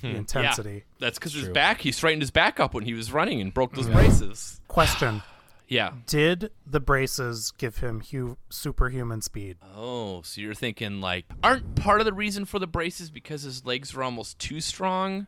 the 0.00 0.08
Yeah, 0.08 0.14
intensity. 0.16 0.84
that's 1.00 1.18
because 1.18 1.34
his 1.34 1.48
back. 1.48 1.80
He 1.80 1.92
straightened 1.92 2.22
his 2.22 2.30
back 2.30 2.58
up 2.60 2.72
when 2.74 2.84
he 2.84 2.94
was 2.94 3.12
running 3.12 3.40
and 3.40 3.52
broke 3.52 3.74
those 3.74 3.88
braces. 3.88 4.60
Question: 4.68 5.22
Yeah. 5.68 5.92
Did 6.06 6.50
the 6.66 6.78
braces 6.78 7.52
give 7.56 7.78
him 7.78 8.00
hu- 8.00 8.36
superhuman 8.50 9.22
speed? 9.22 9.56
Oh, 9.74 10.20
so 10.22 10.40
you're 10.42 10.54
thinking 10.54 11.00
like, 11.00 11.24
aren't 11.42 11.74
part 11.74 12.00
of 12.00 12.04
the 12.04 12.12
reason 12.12 12.44
for 12.44 12.58
the 12.58 12.66
braces 12.66 13.10
because 13.10 13.42
his 13.42 13.64
legs 13.64 13.94
were 13.94 14.02
almost 14.02 14.38
too 14.38 14.60
strong? 14.60 15.26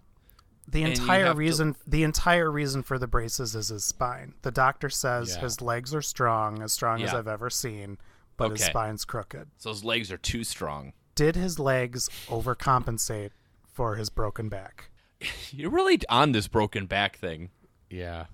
The 0.69 0.83
entire 0.83 1.27
have 1.27 1.35
to- 1.35 1.39
reason 1.39 1.77
the 1.87 2.03
entire 2.03 2.51
reason 2.51 2.83
for 2.83 2.99
the 2.99 3.07
braces 3.07 3.55
is 3.55 3.69
his 3.69 3.85
spine. 3.85 4.35
The 4.43 4.51
doctor 4.51 4.91
says 4.91 5.35
Yeah. 5.35 5.43
his 5.43 5.61
legs 5.63 5.95
are 5.95 6.03
strong, 6.03 6.61
as 6.63 6.73
strong 6.73 7.03
as 7.03 7.15
I've 7.15 7.29
ever 7.29 7.51
seen, 7.51 7.99
but 8.37 8.51
his 8.51 8.65
spine's 8.65 9.05
crooked. 9.05 9.49
So 9.59 9.71
his 9.71 9.85
legs 9.85 10.11
are 10.11 10.19
too 10.19 10.43
strong. 10.45 10.93
Did 11.15 11.37
his 11.37 11.59
legs 11.59 12.09
overcompensate 12.27 13.31
for 13.73 13.95
his 13.97 14.11
broken 14.11 14.49
back? 14.49 14.91
You're 15.51 15.71
really 15.71 16.01
on 16.09 16.33
this 16.33 16.49
broken 16.49 16.87
back 16.87 17.17
thing. 17.17 17.51
Yeah. 17.89 18.27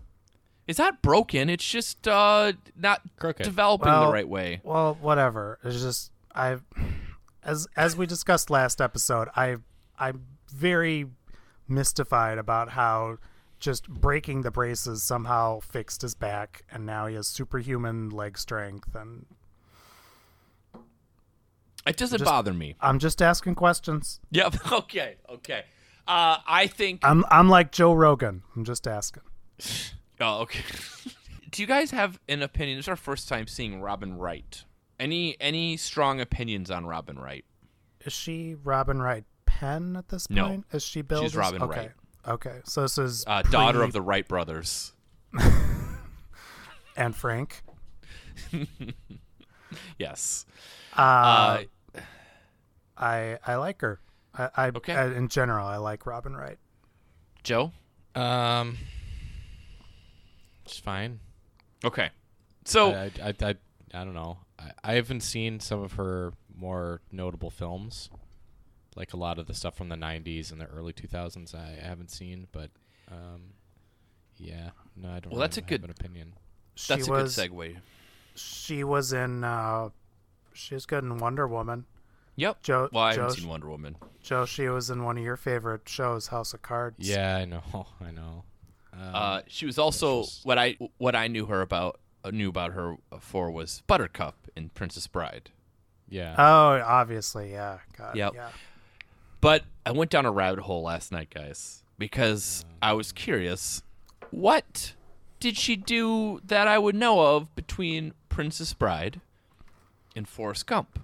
It's 0.67 0.79
not 0.79 1.03
broken. 1.03 1.51
It's 1.51 1.69
just 1.69 2.09
uh, 2.09 2.53
not 2.77 3.03
Crooked. 3.19 3.45
developing 3.45 3.89
Well- 3.89 4.07
the 4.07 4.13
right 4.13 4.29
way. 4.29 4.61
Well, 4.65 4.97
whatever. 5.01 5.59
It's 5.65 5.83
just 5.83 6.13
I, 6.35 6.59
as 7.43 7.67
as 7.77 7.97
we 7.97 8.07
discussed 8.07 8.49
last 8.51 8.81
episode, 8.81 9.29
I 9.37 9.57
I'm 9.99 10.25
very 10.53 11.07
mystified 11.75 12.39
about 12.39 12.71
how 12.71 13.19
just 13.59 13.89
breaking 13.89 14.43
the 14.43 14.51
braces 14.51 15.03
somehow 15.03 15.61
fixed 15.61 16.03
his 16.03 16.15
back, 16.15 16.65
and 16.71 16.85
now 16.85 17.07
he 17.07 17.15
has 17.15 17.27
superhuman 17.29 18.11
leg 18.11 18.37
strength. 18.39 18.95
And 18.95 19.27
It 21.87 21.97
doesn't 21.97 22.19
Just- 22.19 22.29
bother 22.31 22.53
me. 22.53 22.77
I'm 22.81 22.99
just 22.99 23.21
asking 23.21 23.55
questions. 23.57 24.21
Yep. 24.31 24.55
Okay. 24.73 25.17
Okay. 25.29 25.65
Uh, 26.07 26.39
I 26.47 26.67
think. 26.67 27.01
I'm 27.05 27.25
I'm 27.31 27.49
like 27.49 27.71
Joe 27.73 27.93
Rogan. 27.93 28.43
I'm 28.57 28.65
just 28.65 28.87
asking. 28.87 29.23
Oh, 30.21 30.43
okay. 30.43 30.63
Do 31.51 31.63
you 31.63 31.67
guys 31.67 31.91
have 31.91 32.21
an 32.29 32.43
opinion? 32.43 32.79
This 32.79 32.85
is 32.85 32.89
our 32.89 32.95
first 32.97 33.29
time 33.29 33.49
seeing 33.49 33.81
Robin 33.81 34.17
Wright. 34.17 34.65
Any 35.01 35.37
any 35.41 35.77
strong 35.77 36.21
opinions 36.21 36.71
on 36.71 36.87
Robin 36.87 37.19
Wright? 37.19 37.45
Is 38.05 38.13
she 38.13 38.55
Robin 38.63 39.03
Wright 39.03 39.25
Penn 39.63 39.95
at 39.97 40.09
this 40.09 40.29
No. 40.29 40.49
point? 40.49 40.67
Is 40.73 40.83
she 40.83 41.03
Bill's? 41.03 41.37
Robin 41.37 41.63
okay. 41.63 41.81
Wright. 41.81 41.91
Okay, 42.27 42.61
so 42.65 42.83
this 42.83 42.99
is 42.99 43.25
Uh, 43.29 43.43
daughter 43.43 43.85
of 43.85 43.93
the 43.93 44.03
Wright 44.03 44.27
brothers. 44.27 44.93
and 46.97 47.15
Frank. 47.15 47.63
Yes. 49.99 50.45
Uh, 50.99 51.01
Uh, 51.95 52.01
I 52.99 53.39
I 53.47 53.55
like 53.55 53.81
her. 53.81 54.01
I, 54.37 54.51
I 54.57 54.69
Okay. 54.69 54.95
uh, 54.95 55.07
in 55.13 55.29
general 55.29 55.67
I 55.67 55.77
like 55.79 56.05
Robin 56.05 56.37
Wright. 56.37 56.59
Joe. 57.43 57.73
Um, 58.15 58.77
it's 60.67 60.79
fine. 60.79 61.21
Okay. 61.85 62.11
So 62.67 62.93
I, 62.93 63.11
I, 63.23 63.29
I, 63.41 63.55
I 63.95 64.05
don't 64.05 64.13
know. 64.13 64.39
I, 64.59 64.73
I 64.85 64.93
haven't 64.95 65.21
seen 65.23 65.59
some 65.61 65.83
of 65.83 65.93
her 65.95 66.35
more 66.55 67.01
notable 67.11 67.51
films, 67.51 68.11
like 68.97 69.13
a 69.13 69.17
lot 69.17 69.39
of 69.39 69.47
the 69.47 69.55
stuff 69.55 69.77
from 69.77 69.89
the 69.89 69.97
'90s 69.97 70.51
and 70.53 70.61
the 70.61 70.67
early 70.67 70.93
2000s. 70.93 71.55
I 71.55 71.81
haven't 71.87 72.11
seen, 72.11 72.47
but 72.53 72.71
um, 73.11 73.53
yeah, 74.37 74.71
no, 74.97 75.11
I 75.11 75.21
don't. 75.21 75.33
Well, 75.33 75.41
that's 75.41 75.57
a 75.57 75.63
good- 75.63 75.85
an 75.85 75.91
opinion. 75.91 76.35
She 76.75 76.95
that's 76.95 77.07
a 77.09 77.11
was 77.11 77.37
good 77.37 77.51
segue. 77.53 77.77
she 78.35 78.83
was 78.85 79.13
in 79.13 79.45
uh, 79.45 79.91
she 80.55 80.75
was 80.75 80.87
good 80.87 81.05
in 81.05 81.19
Wonder 81.19 81.47
Woman. 81.47 81.85
Yep. 82.37 82.63
Joe 82.63 82.89
Well, 82.93 83.05
I 83.05 83.15
Joe, 83.15 83.23
haven't 83.23 83.37
seen 83.37 83.49
Wonder 83.49 83.69
Woman. 83.69 83.97
Joe 84.23 84.47
she 84.47 84.69
was 84.69 84.89
in 84.89 85.05
one 85.05 85.19
of 85.19 85.25
your 85.25 85.37
favorite 85.37 85.87
shows, 85.87 86.29
House 86.29 86.55
of 86.55 86.63
Cards. 86.63 86.97
Yeah, 87.07 87.37
I 87.37 87.45
know, 87.45 87.63
I 88.01 88.11
know. 88.11 88.45
Um, 88.95 89.01
Uh, 89.15 89.41
she 89.49 89.67
was 89.67 89.79
also 89.79 90.23
just- 90.23 90.45
what 90.47 90.59
I 90.59 90.77
what 90.99 91.15
I 91.15 91.29
knew 91.29 91.45
her 91.47 91.61
about 91.61 92.01
uh, 92.25 92.31
knew 92.31 92.49
about 92.49 92.73
her 92.73 92.97
for 93.21 93.51
was 93.51 93.83
Buttercup 93.87 94.37
in 94.57 94.71
Princess 94.71 95.07
Bride. 95.07 95.51
yeah, 96.09 96.35
Oh, 96.39 96.83
obviously, 96.87 97.53
yeah. 97.53 97.79
God, 97.99 98.17
Yep. 98.17 98.33
yeah. 98.35 98.49
But 99.43 99.65
I 99.85 99.91
went 99.91 100.11
down 100.11 100.25
a 100.25 100.31
rabbit 100.31 100.61
hole 100.61 100.83
last 100.85 101.13
night, 101.13 101.29
guys, 101.35 101.83
because 101.99 102.65
I 102.81 102.95
was 102.95 103.13
curious. 103.13 103.83
What 104.31 104.95
did 105.41 105.59
she 105.59 105.77
do 105.77 106.41
that 106.47 106.67
I 106.69 106.79
would 106.79 106.95
know 106.95 107.21
of 107.37 107.55
between 107.55 108.15
Princess 108.31 108.73
Bride 108.73 109.21
and 110.17 110.27
Forrest 110.29 110.67
Gump? 110.67 111.01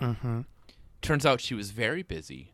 Mm-hmm. 0.00 0.42
Turns 1.02 1.26
out 1.26 1.40
she 1.40 1.54
was 1.54 1.72
very 1.72 2.02
busy. 2.02 2.52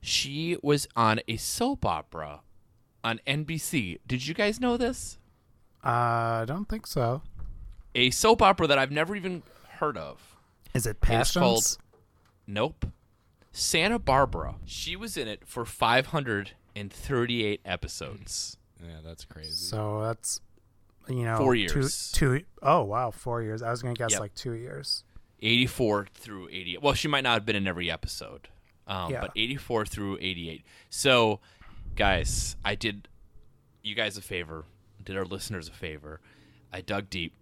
She 0.00 0.56
was 0.62 0.88
on 0.96 1.20
a 1.28 1.36
soap 1.36 1.84
opera 1.84 2.40
on 3.04 3.20
NBC. 3.26 3.98
Did 4.06 4.26
you 4.26 4.34
guys 4.34 4.58
know 4.58 4.76
this? 4.76 5.18
Uh, 5.84 5.88
I 6.40 6.44
don't 6.46 6.68
think 6.68 6.86
so. 6.86 7.22
A 7.94 8.10
soap 8.10 8.40
opera 8.40 8.66
that 8.68 8.78
I've 8.78 8.90
never 8.90 9.14
even 9.14 9.42
heard 9.68 9.98
of. 9.98 10.36
Is 10.74 10.86
it 10.86 10.90
It's 10.90 11.00
Passions? 11.00 11.42
called 11.42 11.78
Nope. 12.46 12.86
Santa 13.52 13.98
Barbara. 13.98 14.56
She 14.64 14.96
was 14.96 15.16
in 15.16 15.28
it 15.28 15.46
for 15.46 15.64
538 15.64 17.60
episodes. 17.64 18.56
Yeah, 18.82 18.96
that's 19.04 19.24
crazy. 19.24 19.52
So 19.52 20.02
that's 20.02 20.40
you 21.08 21.24
know 21.24 21.36
Four 21.38 21.54
two- 21.54 21.60
years. 21.60 22.10
Two, 22.12 22.42
oh 22.62 22.82
wow, 22.82 23.10
four 23.10 23.42
years. 23.42 23.62
I 23.62 23.70
was 23.70 23.82
gonna 23.82 23.94
guess 23.94 24.12
Yep. 24.12 24.20
like 24.20 24.34
two 24.34 24.52
years. 24.52 25.04
84 25.40 26.06
through 26.14 26.48
88. 26.50 26.82
Well, 26.82 26.94
she 26.94 27.08
might 27.08 27.22
not 27.24 27.34
have 27.34 27.44
been 27.44 27.56
in 27.56 27.66
every 27.66 27.90
episode, 27.90 28.48
um, 28.86 29.10
Yeah. 29.10 29.22
but 29.22 29.32
84 29.34 29.84
through 29.84 30.18
88. 30.20 30.64
So, 30.88 31.40
guys, 31.96 32.56
I 32.64 32.76
did 32.76 33.08
you 33.82 33.96
guys 33.96 34.16
a 34.16 34.20
favor, 34.22 34.64
did 35.02 35.16
our 35.16 35.24
listeners 35.24 35.68
a 35.68 35.72
favor. 35.72 36.20
I 36.72 36.80
dug 36.80 37.10
deep, 37.10 37.34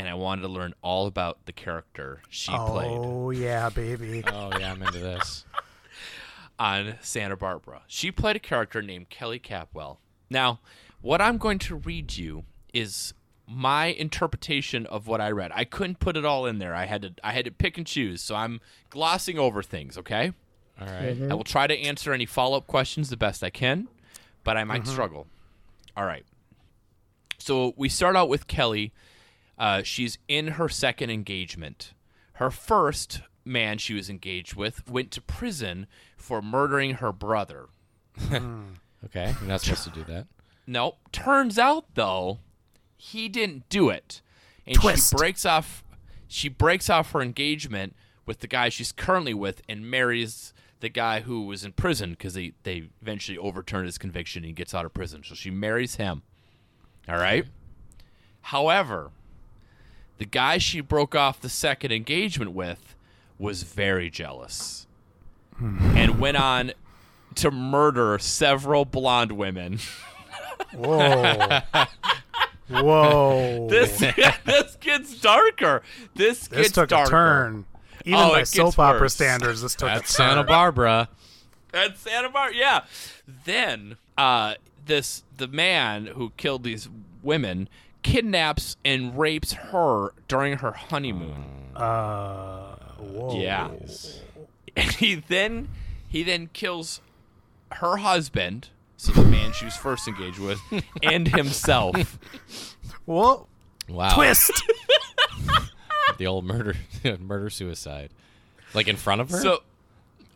and 0.00 0.08
I 0.08 0.14
wanted 0.14 0.42
to 0.42 0.48
learn 0.48 0.72
all 0.80 1.06
about 1.06 1.44
the 1.44 1.52
character 1.52 2.22
she 2.30 2.52
oh, 2.52 2.66
played 2.68 2.90
Oh 2.90 3.30
yeah, 3.30 3.68
baby. 3.68 4.24
oh 4.26 4.50
yeah, 4.58 4.72
I'm 4.72 4.82
into 4.82 4.98
this. 4.98 5.44
on 6.58 6.94
Santa 7.02 7.36
Barbara. 7.36 7.82
She 7.86 8.10
played 8.10 8.34
a 8.34 8.38
character 8.38 8.80
named 8.80 9.10
Kelly 9.10 9.38
Capwell. 9.38 9.98
Now, 10.30 10.60
what 11.02 11.20
I'm 11.20 11.36
going 11.36 11.58
to 11.60 11.76
read 11.76 12.16
you 12.16 12.44
is 12.72 13.12
my 13.46 13.86
interpretation 13.86 14.86
of 14.86 15.06
what 15.06 15.20
I 15.20 15.32
read. 15.32 15.52
I 15.54 15.64
couldn't 15.64 15.98
put 15.98 16.16
it 16.16 16.24
all 16.24 16.46
in 16.46 16.60
there. 16.60 16.74
I 16.74 16.86
had 16.86 17.02
to 17.02 17.14
I 17.22 17.32
had 17.32 17.44
to 17.44 17.50
pick 17.50 17.76
and 17.76 17.86
choose. 17.86 18.22
So 18.22 18.34
I'm 18.34 18.62
glossing 18.88 19.38
over 19.38 19.62
things, 19.62 19.98
okay? 19.98 20.32
All 20.80 20.86
right. 20.86 21.14
Mm-hmm. 21.14 21.30
I 21.30 21.34
will 21.34 21.44
try 21.44 21.66
to 21.66 21.78
answer 21.78 22.14
any 22.14 22.24
follow-up 22.24 22.66
questions 22.66 23.10
the 23.10 23.18
best 23.18 23.44
I 23.44 23.50
can, 23.50 23.88
but 24.44 24.56
I 24.56 24.64
might 24.64 24.82
mm-hmm. 24.82 24.92
struggle. 24.92 25.26
All 25.94 26.06
right. 26.06 26.24
So 27.36 27.74
we 27.76 27.90
start 27.90 28.16
out 28.16 28.30
with 28.30 28.46
Kelly. 28.46 28.94
Uh, 29.60 29.82
she's 29.82 30.16
in 30.26 30.48
her 30.48 30.68
second 30.68 31.10
engagement. 31.10 31.92
Her 32.34 32.50
first 32.50 33.20
man 33.44 33.78
she 33.78 33.94
was 33.94 34.08
engaged 34.10 34.54
with 34.54 34.88
went 34.88 35.10
to 35.12 35.20
prison 35.20 35.86
for 36.16 36.40
murdering 36.42 36.94
her 36.94 37.12
brother. 37.12 37.68
Okay, 39.02 39.34
you're 39.40 39.48
not 39.48 39.62
supposed 39.62 39.84
to 39.84 39.90
do 39.90 40.04
that. 40.04 40.26
No, 40.66 40.96
turns 41.10 41.58
out 41.58 41.86
though, 41.94 42.40
he 42.96 43.30
didn't 43.30 43.66
do 43.70 43.88
it, 43.88 44.20
and 44.66 44.76
Twist. 44.76 45.10
she 45.10 45.16
breaks 45.16 45.46
off. 45.46 45.82
She 46.28 46.48
breaks 46.50 46.90
off 46.90 47.12
her 47.12 47.22
engagement 47.22 47.96
with 48.26 48.40
the 48.40 48.46
guy 48.46 48.68
she's 48.68 48.92
currently 48.92 49.32
with 49.32 49.62
and 49.68 49.90
marries 49.90 50.52
the 50.80 50.90
guy 50.90 51.20
who 51.20 51.46
was 51.46 51.64
in 51.64 51.72
prison 51.72 52.10
because 52.10 52.34
they 52.34 52.52
they 52.62 52.90
eventually 53.00 53.38
overturned 53.38 53.86
his 53.86 53.96
conviction 53.96 54.40
and 54.40 54.48
he 54.48 54.52
gets 54.52 54.74
out 54.74 54.84
of 54.84 54.92
prison. 54.92 55.22
So 55.24 55.34
she 55.34 55.50
marries 55.50 55.94
him. 55.94 56.22
All 57.08 57.16
right. 57.16 57.46
However, 58.42 59.12
the 60.20 60.26
guy 60.26 60.58
she 60.58 60.82
broke 60.82 61.14
off 61.14 61.40
the 61.40 61.48
second 61.48 61.92
engagement 61.92 62.52
with 62.52 62.94
was 63.38 63.62
very 63.62 64.10
jealous 64.10 64.86
and 65.58 66.20
went 66.20 66.36
on 66.36 66.72
to 67.36 67.50
murder 67.50 68.18
several 68.18 68.84
blonde 68.84 69.32
women. 69.32 69.78
Whoa. 70.74 71.60
Whoa. 72.68 73.66
This 73.70 73.98
this 74.44 74.76
gets 74.78 75.18
darker. 75.20 75.82
This, 76.14 76.48
gets 76.48 76.48
darker. 76.48 76.54
This 76.54 76.62
gets 76.66 76.72
took 76.72 76.88
darker. 76.90 77.08
a 77.08 77.10
turn. 77.10 77.64
Even 78.04 78.20
Oh, 78.20 78.28
by 78.32 78.36
it 78.36 78.40
gets 78.40 78.50
soap 78.50 78.78
opera 78.78 79.00
worse. 79.00 79.14
standards, 79.14 79.62
this 79.62 79.74
took 79.74 79.88
That's 79.88 80.12
a 80.14 80.16
turn. 80.18 80.28
Santa 80.28 80.44
Barbara. 80.44 81.08
At 81.72 81.96
Santa 81.96 82.28
Barbara, 82.28 82.56
yeah. 82.56 82.84
Then 83.46 83.96
uh, 84.18 84.56
this 84.84 85.24
the 85.38 85.48
man 85.48 86.06
who 86.08 86.30
killed 86.36 86.62
these 86.62 86.90
women 87.22 87.70
kidnaps 88.02 88.76
and 88.84 89.18
rapes 89.18 89.52
her 89.52 90.12
during 90.28 90.58
her 90.58 90.72
honeymoon. 90.72 91.44
Uh, 91.76 92.76
whoa. 92.98 93.40
Yeah. 93.40 93.70
And 94.76 94.90
he 94.92 95.16
then 95.16 95.68
he 96.08 96.22
then 96.22 96.48
kills 96.52 97.00
her 97.72 97.98
husband, 97.98 98.68
so 98.96 99.12
the 99.12 99.24
man 99.24 99.52
she 99.52 99.64
was 99.64 99.76
first 99.76 100.06
engaged 100.08 100.38
with, 100.38 100.60
and 101.02 101.28
himself. 101.28 102.18
Whoa. 103.04 103.46
Wow. 103.88 104.14
Twist. 104.14 104.52
The 106.18 106.26
old 106.26 106.44
murder, 106.44 106.74
murder 107.18 107.48
suicide, 107.48 108.10
like 108.74 108.88
in 108.88 108.96
front 108.96 109.22
of 109.22 109.30
her. 109.30 109.38
So, 109.38 109.62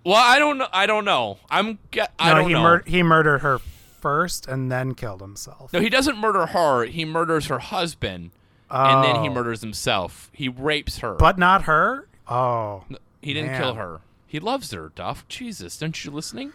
well, 0.03 0.14
I 0.16 0.38
don't 0.38 0.57
know. 0.57 0.68
I 0.72 0.87
don't 0.87 1.05
know. 1.05 1.37
I'm. 1.50 1.79
I 2.18 2.31
no, 2.31 2.35
don't 2.37 2.48
he 2.48 2.55
know. 2.55 2.62
mur- 2.62 2.83
he 2.87 3.03
murdered 3.03 3.40
her 3.40 3.61
first 4.05 4.47
and 4.47 4.71
then 4.71 4.95
killed 4.95 5.23
himself. 5.23 5.73
No, 5.73 5.81
he 5.81 5.88
doesn't 5.88 6.19
murder 6.19 6.45
her. 6.45 6.85
He 6.85 7.07
murders 7.07 7.47
her 7.47 7.59
husband, 7.59 8.33
and 8.71 9.03
then 9.03 9.23
he 9.23 9.31
Oh. 9.31 9.33
murders 9.33 9.62
himself. 9.62 10.31
He 10.35 10.47
rapes 10.49 10.99
her. 10.99 11.14
But 11.14 11.38
not 11.38 11.62
her? 11.62 12.07
Oh. 12.29 12.85
he 13.23 13.33
didn't 13.33 13.57
kill 13.59 13.75
her. 13.75 14.01
He 14.27 14.38
loves 14.40 14.71
her, 14.73 14.93
Duff. 14.95 15.27
Jesus, 15.29 15.81
aren't 15.83 16.05
you 16.05 16.11
listening? 16.11 16.53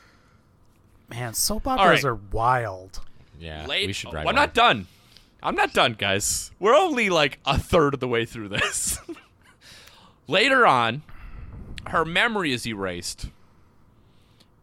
Man, 1.10 1.34
soap 1.34 1.68
operas 1.68 2.04
right. 2.04 2.10
are 2.12 2.16
wild. 2.32 3.00
yeah, 3.40 3.66
Late- 3.66 3.88
we 3.88 3.94
should 3.94 4.14
oh, 4.14 4.18
I'm 4.20 4.36
not 4.36 4.54
done. 4.54 4.86
I'm 5.42 5.56
not 5.56 5.74
done, 5.74 5.94
guys. 5.94 6.52
We're 6.60 6.76
only 6.76 7.10
like 7.10 7.40
a 7.46 7.58
third 7.58 7.96
of 7.96 8.00
the 8.00 8.08
way 8.08 8.26
through 8.26 8.50
this. 8.50 9.00
Later 10.28 10.68
on, 10.68 11.02
her 11.88 12.06
memory 12.06 12.52
is 12.54 12.68
erased, 12.68 13.30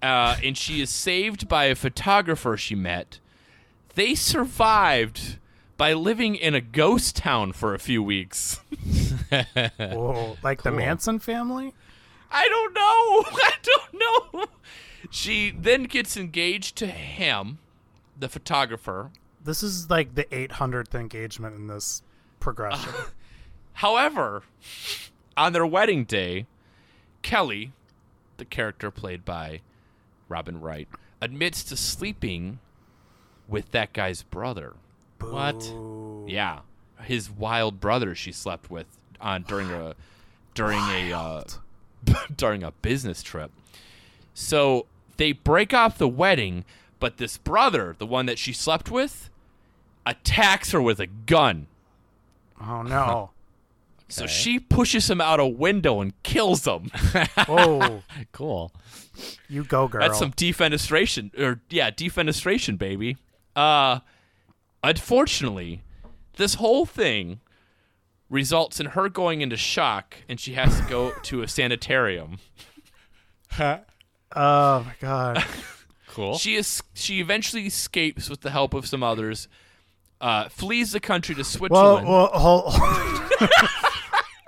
uh, 0.06 0.36
and 0.44 0.56
she 0.56 0.80
is 0.80 0.88
saved 0.88 1.48
by 1.48 1.64
a 1.64 1.74
photographer 1.74 2.56
she 2.56 2.76
met. 2.76 3.18
They 3.96 4.14
survived 4.14 5.38
by 5.76 5.94
living 5.94 6.36
in 6.36 6.54
a 6.54 6.60
ghost 6.60 7.16
town 7.16 7.52
for 7.52 7.74
a 7.74 7.78
few 7.78 8.02
weeks. 8.02 8.60
Whoa. 9.78 10.36
Like 10.44 10.62
the 10.62 10.70
Manson 10.70 11.18
family? 11.18 11.74
I 12.30 12.48
don't 12.48 12.72
know. 12.72 12.80
I 13.42 13.52
don't 13.62 14.34
know. 14.34 14.44
She 15.10 15.50
then 15.50 15.84
gets 15.84 16.16
engaged 16.16 16.76
to 16.76 16.86
him, 16.86 17.58
the 18.16 18.28
photographer. 18.28 19.10
This 19.42 19.62
is 19.62 19.90
like 19.90 20.14
the 20.14 20.24
800th 20.24 20.94
engagement 20.94 21.56
in 21.56 21.66
this 21.66 22.02
progression. 22.38 22.92
However, 23.74 24.42
on 25.36 25.52
their 25.52 25.66
wedding 25.66 26.04
day, 26.04 26.46
Kelly, 27.22 27.72
the 28.36 28.44
character 28.44 28.90
played 28.90 29.24
by 29.24 29.62
Robin 30.28 30.60
Wright, 30.60 30.88
admits 31.20 31.64
to 31.64 31.76
sleeping 31.76 32.58
with 33.48 33.70
that 33.72 33.92
guy's 33.92 34.22
brother. 34.22 34.74
What? 35.20 35.72
Yeah, 36.26 36.60
his 37.02 37.30
wild 37.30 37.80
brother 37.80 38.14
she 38.14 38.32
slept 38.32 38.70
with 38.70 38.86
on 39.20 39.42
during 39.42 39.70
a 39.70 39.94
during 40.54 40.78
a 40.78 41.12
uh, 41.12 41.44
during 42.36 42.62
a 42.62 42.72
business 42.82 43.22
trip. 43.22 43.50
So 44.34 44.86
they 45.16 45.32
break 45.32 45.72
off 45.72 45.98
the 45.98 46.08
wedding, 46.08 46.64
but 47.00 47.16
this 47.16 47.38
brother, 47.38 47.96
the 47.98 48.06
one 48.06 48.26
that 48.26 48.38
she 48.38 48.52
slept 48.52 48.90
with, 48.90 49.30
attacks 50.04 50.72
her 50.72 50.82
with 50.82 51.00
a 51.00 51.06
gun. 51.06 51.66
Oh 52.60 52.82
no. 52.82 53.30
So 54.08 54.26
she 54.26 54.58
pushes 54.60 55.10
him 55.10 55.20
out 55.20 55.40
a 55.40 55.46
window 55.46 56.00
and 56.00 56.20
kills 56.22 56.66
him. 56.66 56.90
Whoa. 57.46 58.02
Cool. 58.32 58.72
You 59.48 59.64
go, 59.64 59.88
girl. 59.88 60.00
That's 60.02 60.18
some 60.18 60.32
defenestration, 60.32 61.36
or 61.38 61.60
yeah, 61.70 61.90
defenestration, 61.90 62.76
baby. 62.78 63.16
Uh, 63.54 64.00
unfortunately, 64.84 65.82
this 66.36 66.54
whole 66.54 66.84
thing 66.86 67.40
results 68.28 68.78
in 68.78 68.86
her 68.88 69.08
going 69.08 69.40
into 69.40 69.56
shock, 69.56 70.16
and 70.28 70.38
she 70.38 70.52
has 70.54 70.78
to 70.80 70.86
go 70.86 71.12
to 71.22 71.42
a 71.42 71.48
sanitarium. 71.48 72.38
Oh 73.58 74.84
my 74.84 74.94
god. 75.00 75.44
Cool. 76.08 76.36
She 76.38 76.56
is 76.56 76.82
she 76.94 77.20
eventually 77.20 77.66
escapes 77.66 78.28
with 78.28 78.42
the 78.42 78.50
help 78.50 78.74
of 78.74 78.86
some 78.86 79.02
others, 79.02 79.48
uh, 80.20 80.48
flees 80.48 80.92
the 80.92 81.00
country 81.00 81.34
to 81.34 81.40
Well, 81.40 81.44
Switzerland. 81.44 82.08
well, 82.08 82.26
hold. 82.28 82.74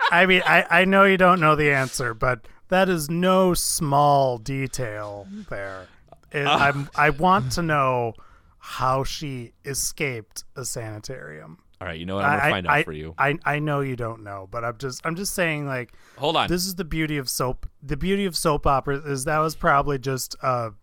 I 0.09 0.25
mean, 0.25 0.41
I, 0.45 0.65
I 0.69 0.85
know 0.85 1.03
you 1.03 1.17
don't 1.17 1.39
know 1.39 1.55
the 1.55 1.71
answer, 1.71 2.13
but 2.13 2.47
that 2.69 2.89
is 2.89 3.09
no 3.09 3.53
small 3.53 4.37
detail 4.37 5.27
there. 5.49 5.87
It- 6.31 6.47
uh. 6.47 6.51
I'm, 6.51 6.89
I 6.95 7.09
want 7.11 7.53
to 7.53 7.61
know 7.61 8.13
how 8.57 9.03
she 9.03 9.53
escaped 9.65 10.43
a 10.55 10.65
sanitarium. 10.65 11.59
All 11.81 11.87
right, 11.87 11.97
you 11.97 12.05
know 12.05 12.15
what? 12.15 12.25
I'm 12.25 12.39
gonna 12.39 12.43
I, 12.43 12.49
find 12.49 12.67
I, 12.67 12.79
out 12.79 12.85
for 12.85 12.91
you. 12.91 13.15
I, 13.17 13.37
I 13.45 13.59
know 13.59 13.79
you 13.79 13.95
don't 13.95 14.21
know, 14.21 14.49
but 14.51 14.65
I'm 14.65 14.77
just 14.77 15.01
I'm 15.05 15.15
just 15.15 15.33
saying 15.33 15.65
like 15.65 15.93
Hold 16.17 16.35
on. 16.35 16.49
this 16.49 16.65
is 16.65 16.75
the 16.75 16.83
beauty 16.83 17.17
of 17.17 17.29
soap. 17.29 17.69
The 17.81 17.95
beauty 17.95 18.25
of 18.25 18.35
soap 18.35 18.67
operas 18.67 19.05
is 19.05 19.23
that 19.23 19.39
was 19.39 19.55
probably 19.55 19.97
just 19.97 20.35
a 20.43 20.73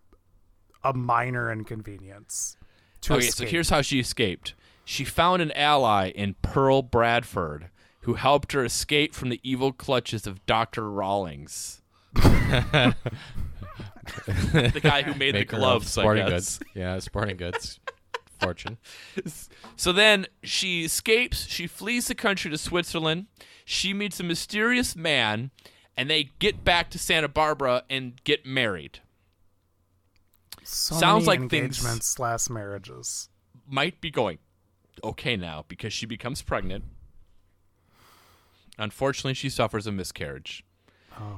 a 0.83 0.93
minor 0.93 1.51
inconvenience. 1.51 2.57
To 3.01 3.13
Okay, 3.13 3.27
so 3.27 3.45
here's 3.45 3.69
how 3.69 3.83
she 3.83 3.99
escaped. 3.99 4.55
She 4.85 5.03
found 5.03 5.43
an 5.43 5.51
ally 5.51 6.09
in 6.09 6.35
Pearl 6.41 6.81
Bradford 6.81 7.69
who 8.07 8.13
helped 8.13 8.53
her 8.53 8.63
escape 8.63 9.13
from 9.13 9.27
the 9.27 9.39
evil 9.43 9.73
clutches 9.73 10.25
of 10.25 10.43
Dr. 10.45 10.89
Rawlings. 10.89 11.81
the 12.13 12.95
guy 14.81 15.01
who 15.01 15.13
made 15.15 15.35
the 15.35 15.39
Maker 15.39 15.57
of 15.57 15.59
gloves, 15.59 15.97
I 15.97 16.01
sporting 16.01 16.27
guess. 16.27 16.57
goods. 16.59 16.71
Yeah, 16.73 16.99
sporting 16.99 17.35
goods. 17.35 17.81
Fortune. 18.39 18.77
So 19.75 19.91
then 19.91 20.27
she 20.41 20.85
escapes. 20.85 21.47
She 21.47 21.67
flees 21.67 22.07
the 22.07 22.15
country 22.15 22.49
to 22.49 22.57
Switzerland. 22.57 23.25
She 23.65 23.93
meets 23.93 24.21
a 24.21 24.23
mysterious 24.23 24.95
man, 24.95 25.51
and 25.97 26.09
they 26.09 26.29
get 26.39 26.63
back 26.63 26.89
to 26.91 26.99
Santa 26.99 27.27
Barbara 27.27 27.83
and 27.89 28.23
get 28.23 28.45
married. 28.45 28.99
So 30.63 30.95
Sounds 30.95 31.25
many 31.25 31.41
like 31.41 31.49
things- 31.49 31.77
slash 32.05 32.49
marriages. 32.49 33.27
might 33.67 33.99
be 33.99 34.11
going 34.11 34.37
okay 35.03 35.35
now 35.35 35.65
because 35.67 35.91
she 35.91 36.05
becomes 36.05 36.41
pregnant. 36.41 36.85
Unfortunately, 38.77 39.33
she 39.33 39.49
suffers 39.49 39.87
a 39.87 39.91
miscarriage. 39.91 40.63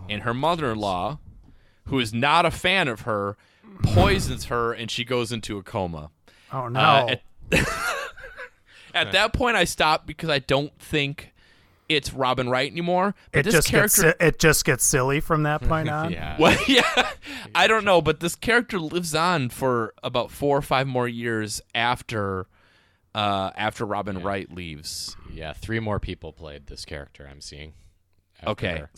And 0.10 0.24
her 0.24 0.34
mother 0.34 0.72
in 0.72 0.78
law, 0.78 1.20
who 1.86 2.00
is 2.00 2.14
not 2.14 2.46
a 2.46 2.52
fan 2.52 2.90
of 2.90 3.02
her, 3.02 3.38
poisons 3.84 4.46
her 4.46 4.74
and 4.74 4.92
she 4.92 5.06
goes 5.06 5.32
into 5.32 5.58
a 5.58 5.64
coma. 5.64 6.12
Oh 6.52 6.68
no! 6.68 6.80
Uh, 6.80 7.16
at 7.52 7.68
at 8.94 9.12
that 9.12 9.34
point, 9.34 9.56
I 9.56 9.64
stopped 9.64 10.06
because 10.06 10.30
I 10.30 10.40
don't 10.40 10.78
think 10.80 11.34
it's 11.88 12.14
Robin 12.14 12.50
Wright 12.50 12.72
anymore. 12.72 13.16
But 13.32 13.40
it 13.40 13.44
this 13.44 13.54
just 13.54 13.68
character, 13.70 14.04
gets 14.04 14.18
it 14.20 14.40
just 14.40 14.66
gets 14.66 14.84
silly 14.86 15.20
from 15.20 15.44
that 15.44 15.62
point 15.62 15.90
on. 15.90 16.12
yeah. 16.12 16.36
Well, 16.40 16.58
yeah, 16.68 17.12
I 17.56 17.68
don't 17.68 17.86
know, 17.86 18.02
but 18.02 18.20
this 18.20 18.36
character 18.36 18.80
lives 18.80 19.16
on 19.16 19.50
for 19.50 19.94
about 20.04 20.32
four 20.32 20.58
or 20.58 20.62
five 20.62 20.88
more 20.88 21.08
years 21.08 21.62
after 21.74 22.48
uh, 23.16 23.52
after 23.56 23.86
Robin 23.86 24.22
Wright 24.22 24.52
leaves. 24.52 25.16
Yeah, 25.34 25.54
three 25.54 25.80
more 25.80 26.00
people 26.00 26.32
played 26.34 26.68
this 26.68 26.86
character. 26.86 27.28
I'm 27.30 27.42
seeing. 27.42 27.74
Okay, 28.46 28.80
her. 28.80 28.90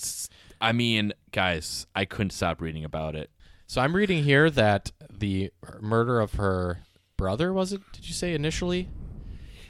I 0.60 0.72
mean, 0.72 1.14
guys, 1.32 1.88
I 1.96 2.06
couldn't 2.06 2.30
stop 2.32 2.62
reading 2.62 2.84
about 2.86 3.16
it. 3.16 3.32
So 3.66 3.82
I'm 3.82 3.96
reading 3.96 4.24
here 4.24 4.50
that 4.52 4.92
the 5.10 5.52
murder 5.80 6.20
of 6.20 6.34
her 6.34 6.80
brother 7.18 7.52
was 7.54 7.72
it? 7.74 7.82
Did 7.94 8.08
you 8.08 8.14
say 8.14 8.34
initially? 8.34 8.90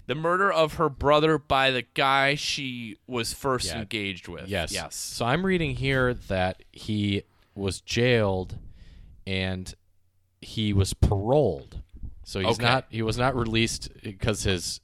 The 0.07 0.15
murder 0.15 0.51
of 0.51 0.73
her 0.73 0.89
brother 0.89 1.37
by 1.37 1.71
the 1.71 1.83
guy 1.93 2.35
she 2.35 2.97
was 3.07 3.33
first 3.33 3.67
Yeah. 3.67 3.79
engaged 3.79 4.27
with. 4.27 4.47
Yes. 4.49 4.71
Yes. 4.73 4.95
So 4.95 5.25
I'm 5.25 5.45
reading 5.45 5.75
here 5.75 6.13
that 6.13 6.63
he 6.73 7.23
was 7.55 7.79
jailed 7.79 8.57
and 9.27 9.73
he 10.41 10.73
was 10.73 10.93
paroled. 10.93 11.81
So 12.31 12.39
he's 12.39 12.55
Okay. 12.57 12.63
not 12.63 12.85
he 12.89 13.01
was 13.01 13.17
not 13.17 13.35
released 13.35 13.89
because 14.01 14.43
his 14.43 14.79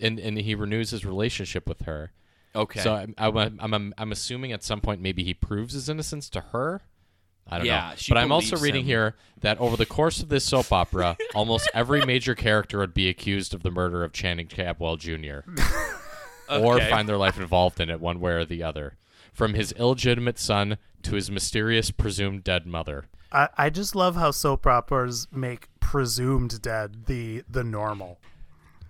and 0.00 0.18
and 0.18 0.36
he 0.36 0.56
renews 0.56 0.90
his 0.90 1.04
relationship 1.04 1.68
with 1.68 1.82
her. 1.82 2.10
Okay. 2.56 2.80
So 2.80 2.92
I'm, 2.94 3.14
I'm 3.16 3.60
I'm 3.60 3.94
I'm 3.96 4.10
assuming 4.10 4.50
at 4.50 4.64
some 4.64 4.80
point 4.80 5.00
maybe 5.00 5.22
he 5.22 5.32
proves 5.32 5.74
his 5.74 5.88
innocence 5.88 6.28
to 6.30 6.40
her. 6.40 6.82
I 7.48 7.58
don't 7.58 7.66
Yeah, 7.68 7.90
know. 7.90 7.94
But 8.08 8.18
I'm 8.18 8.32
also 8.32 8.56
reading 8.56 8.80
him. 8.82 8.86
here 8.88 9.16
that 9.42 9.58
over 9.58 9.76
the 9.76 9.86
course 9.86 10.22
of 10.24 10.28
this 10.28 10.44
soap 10.44 10.72
opera, 10.72 11.16
almost 11.36 11.70
every 11.72 12.04
major 12.04 12.34
character 12.34 12.78
would 12.78 12.94
be 12.94 13.08
accused 13.08 13.54
of 13.54 13.62
the 13.62 13.70
murder 13.70 14.02
of 14.02 14.12
Channing 14.12 14.48
Capwell 14.48 14.98
Jr. 14.98 15.48
okay. 16.50 16.64
or 16.64 16.80
find 16.80 17.08
their 17.08 17.16
life 17.16 17.38
involved 17.38 17.78
in 17.80 17.90
it 17.90 18.00
one 18.00 18.18
way 18.18 18.32
or 18.32 18.44
the 18.44 18.62
other. 18.64 18.96
From 19.32 19.54
his 19.54 19.70
illegitimate 19.72 20.38
son 20.38 20.78
to 21.04 21.14
his 21.14 21.30
mysterious 21.30 21.90
presumed 21.92 22.42
dead 22.44 22.66
mother. 22.66 23.06
I, 23.30 23.48
I 23.56 23.70
just 23.70 23.94
love 23.94 24.16
how 24.16 24.30
soap 24.32 24.66
operas 24.66 25.26
make 25.32 25.68
presumed 25.82 26.62
dead 26.62 27.04
the 27.06 27.42
the 27.50 27.64
normal. 27.64 28.18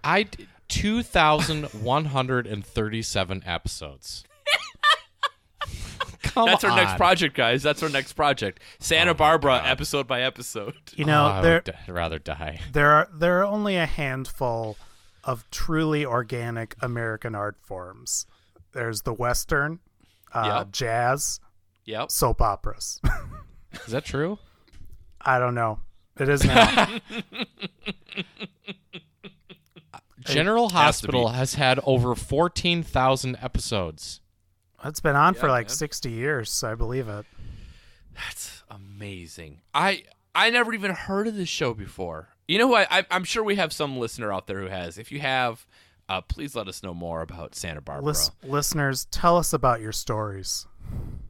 I 0.05 0.25
d- 0.25 0.47
2,137 0.69 3.43
episodes. 3.47 4.25
Come 6.23 6.47
That's 6.47 6.65
our 6.65 6.75
next 6.75 6.93
on. 6.93 6.97
project, 6.97 7.37
guys. 7.37 7.63
That's 7.63 7.83
our 7.83 7.89
next 7.89 8.15
project. 8.15 8.61
Santa 8.79 9.15
Barbara, 9.15 9.61
episode 9.65 10.07
by 10.07 10.23
episode. 10.23 10.75
You 10.95 11.05
know, 11.05 11.25
Oh, 11.27 11.29
I 11.29 11.41
there 11.43 11.63
would 11.67 11.75
d- 11.87 11.93
rather 11.93 12.19
die. 12.19 12.61
there 12.73 12.91
are 12.91 13.09
there 13.13 13.41
are 13.41 13.45
only 13.45 13.77
a 13.77 13.87
handful 13.87 14.77
of 15.25 15.45
truly 15.51 16.05
organic 16.07 16.75
American 16.81 17.35
art 17.35 17.57
forms. 17.61 18.27
There's 18.73 19.03
the 19.03 19.13
western, 19.13 19.81
uh, 20.33 20.63
Yep. 20.65 20.73
jazz, 20.73 21.41
Yep. 21.85 22.11
soap 22.11 22.41
operas. 22.41 23.01
Is 23.87 23.93
that 23.93 24.05
true? 24.05 24.39
I 25.21 25.39
don't 25.39 25.55
know. 25.55 25.81
It 26.19 26.29
is 26.29 26.45
now. 26.45 26.89
General 30.21 30.69
has 30.69 31.01
to 31.01 31.07
Hospital 31.09 31.29
be. 31.31 31.35
has 31.37 31.55
had 31.55 31.81
over 31.85 32.15
14,000 32.15 33.37
episodes. 33.43 34.21
it's 34.85 35.01
been 35.01 35.17
on 35.17 35.35
for 35.35 35.47
Yeah, 35.47 35.53
like 35.53 35.67
man. 35.67 35.75
60 35.77 36.11
years, 36.11 36.51
so 36.51 36.71
I 36.71 36.75
believe 36.75 37.09
it. 37.09 37.27
That's 38.15 38.63
amazing. 38.71 39.63
I 39.75 40.05
I 40.35 40.51
never 40.51 40.73
even 40.75 40.93
heard 40.93 41.27
of 41.27 41.35
this 41.35 41.49
show 41.49 41.75
before. 41.75 42.29
You 42.47 42.59
know 42.59 42.69
what? 42.69 42.87
I, 42.91 43.05
I'm 43.11 43.25
sure 43.25 43.43
we 43.43 43.57
have 43.57 43.73
some 43.73 43.99
listener 43.99 44.33
out 44.33 44.47
there 44.47 44.61
who 44.61 44.67
has. 44.69 44.97
If 44.99 45.11
you 45.13 45.21
have, 45.21 45.67
uh, 46.09 46.21
please 46.21 46.55
let 46.55 46.69
us 46.69 46.83
know 46.83 46.95
more 46.95 47.23
about 47.23 47.55
Santa 47.55 47.81
Barbara. 47.81 48.05
Lis- 48.07 48.31
listeners, 48.45 49.07
tell 49.07 49.37
us 49.39 49.53
about 49.53 49.81
your 49.81 49.93
stories. 49.93 50.67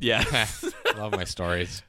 Yeah, 0.01 0.25
Love 0.97 1.13
my 1.13 1.25
stories. 1.25 1.83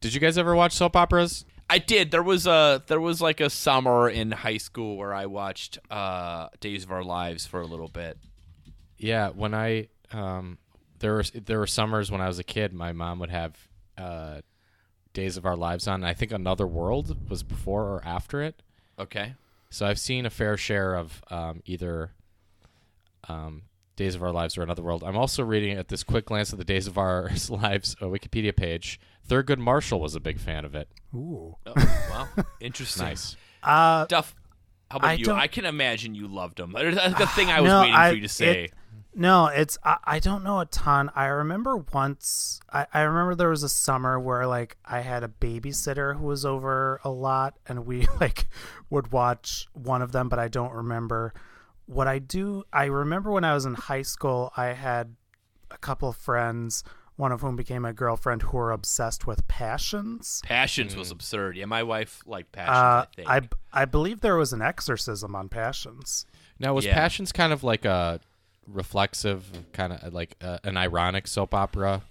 Did 0.00 0.12
you 0.14 0.20
guys 0.20 0.36
ever 0.36 0.54
watch 0.54 0.72
soap 0.72 0.96
operas? 0.96 1.44
I 1.68 1.78
did. 1.78 2.10
There 2.10 2.22
was 2.22 2.46
a 2.46 2.82
there 2.86 3.00
was 3.00 3.20
like 3.20 3.40
a 3.40 3.50
summer 3.50 4.08
in 4.08 4.30
high 4.30 4.58
school 4.58 4.96
where 4.96 5.12
I 5.12 5.26
watched 5.26 5.78
uh, 5.90 6.48
Days 6.60 6.84
of 6.84 6.92
Our 6.92 7.02
Lives 7.02 7.46
for 7.46 7.60
a 7.60 7.66
little 7.66 7.88
bit. 7.88 8.18
Yeah, 8.98 9.30
when 9.30 9.54
I 9.54 9.88
um 10.12 10.58
there 11.00 11.14
were 11.14 11.24
there 11.24 11.58
were 11.58 11.66
summers 11.66 12.10
when 12.10 12.20
I 12.20 12.28
was 12.28 12.38
a 12.38 12.44
kid, 12.44 12.72
my 12.72 12.92
mom 12.92 13.18
would 13.18 13.30
have 13.30 13.56
uh 13.98 14.40
Days 15.16 15.38
of 15.38 15.46
Our 15.46 15.56
Lives 15.56 15.88
on. 15.88 15.96
And 15.96 16.06
I 16.06 16.12
think 16.12 16.30
Another 16.30 16.66
World 16.66 17.30
was 17.30 17.42
before 17.42 17.84
or 17.84 18.02
after 18.04 18.42
it. 18.42 18.62
Okay. 18.98 19.34
So 19.70 19.86
I've 19.86 19.98
seen 19.98 20.26
a 20.26 20.30
fair 20.30 20.58
share 20.58 20.94
of 20.94 21.22
um, 21.30 21.62
either 21.64 22.12
um, 23.26 23.62
Days 23.96 24.14
of 24.14 24.22
Our 24.22 24.30
Lives 24.30 24.58
or 24.58 24.62
Another 24.62 24.82
World. 24.82 25.02
I'm 25.02 25.16
also 25.16 25.42
reading 25.42 25.76
at 25.76 25.88
this 25.88 26.02
quick 26.02 26.26
glance 26.26 26.52
at 26.52 26.58
the 26.58 26.66
Days 26.66 26.86
of 26.86 26.98
Our 26.98 27.30
Lives 27.48 27.96
uh, 28.00 28.06
Wikipedia 28.06 28.54
page. 28.54 29.00
Thurgood 29.28 29.58
Marshall 29.58 30.00
was 30.00 30.14
a 30.14 30.20
big 30.20 30.38
fan 30.38 30.64
of 30.64 30.74
it. 30.74 30.88
Ooh. 31.14 31.56
Oh, 31.66 31.72
wow. 32.36 32.44
Interesting. 32.60 33.04
Nice. 33.06 33.36
Uh, 33.62 34.06
Duff, 34.06 34.34
how 34.90 34.98
about 34.98 35.10
I 35.10 35.12
you? 35.14 35.24
don't- 35.24 35.38
I 35.38 35.46
can 35.46 35.64
imagine 35.64 36.14
you 36.14 36.28
loved 36.28 36.58
them. 36.58 36.72
That's 36.72 37.18
the 37.18 37.26
thing 37.34 37.50
I 37.50 37.60
was 37.60 37.68
No, 37.68 37.80
waiting 37.80 37.94
I- 37.94 38.10
for 38.10 38.14
you 38.16 38.22
to 38.22 38.28
say. 38.28 38.64
it- 38.64 38.72
No, 39.14 39.46
it's 39.46 39.78
I, 39.82 39.96
I 40.04 40.18
don't 40.18 40.44
know 40.44 40.60
a 40.60 40.66
ton. 40.66 41.10
I 41.14 41.26
remember 41.26 41.78
once 41.92 42.60
I, 42.72 42.86
I 42.92 43.00
remember 43.00 43.34
there 43.34 43.48
was 43.48 43.62
a 43.62 43.68
summer 43.68 44.20
where 44.20 44.46
like 44.46 44.76
I 44.84 45.00
had 45.00 45.24
a 45.24 45.28
babysitter 45.28 46.16
who 46.16 46.26
was 46.26 46.44
over 46.44 47.00
a 47.02 47.10
lot 47.10 47.58
and 47.66 47.86
we 47.86 48.06
like 48.20 48.46
would 48.90 49.10
watch 49.12 49.66
one 49.72 50.02
of 50.02 50.12
them, 50.12 50.28
but 50.28 50.38
I 50.38 50.48
don't 50.48 50.72
remember. 50.72 51.32
What 51.86 52.06
I 52.08 52.18
do 52.18 52.64
I 52.72 52.84
remember 52.86 53.30
when 53.30 53.44
I 53.44 53.54
was 53.54 53.64
in 53.64 53.74
high 53.74 54.02
school 54.02 54.52
I 54.56 54.66
had 54.66 55.14
a 55.70 55.78
couple 55.78 56.08
of 56.08 56.16
friends, 56.16 56.84
one 57.16 57.32
of 57.32 57.40
whom 57.40 57.56
became 57.56 57.84
a 57.84 57.92
girlfriend 57.92 58.42
who 58.42 58.56
were 58.56 58.70
obsessed 58.70 59.26
with 59.26 59.46
passions. 59.48 60.42
Passions 60.44 60.94
was 60.94 61.10
absurd. 61.10 61.56
Yeah, 61.56 61.64
my 61.64 61.82
wife 61.82 62.22
liked 62.26 62.52
Passions. 62.52 62.76
Uh, 62.76 63.06
I 63.28 63.40
think. 63.40 63.52
I 63.74 63.82
I 63.82 63.84
believe 63.86 64.20
there 64.20 64.36
was 64.36 64.52
an 64.52 64.62
exorcism 64.62 65.34
on 65.34 65.48
passions. 65.48 66.26
Now, 66.58 66.74
was 66.74 66.84
Yeah. 66.84 66.94
Passions 66.94 67.32
kind 67.32 67.52
of 67.52 67.64
like 67.64 67.84
a 67.84 68.20
reflexive, 68.66 69.44
kind 69.72 69.92
of 69.92 70.12
like 70.12 70.36
uh, 70.40 70.58
an 70.64 70.76
ironic 70.76 71.26
soap 71.26 71.54
opera? 71.54 72.02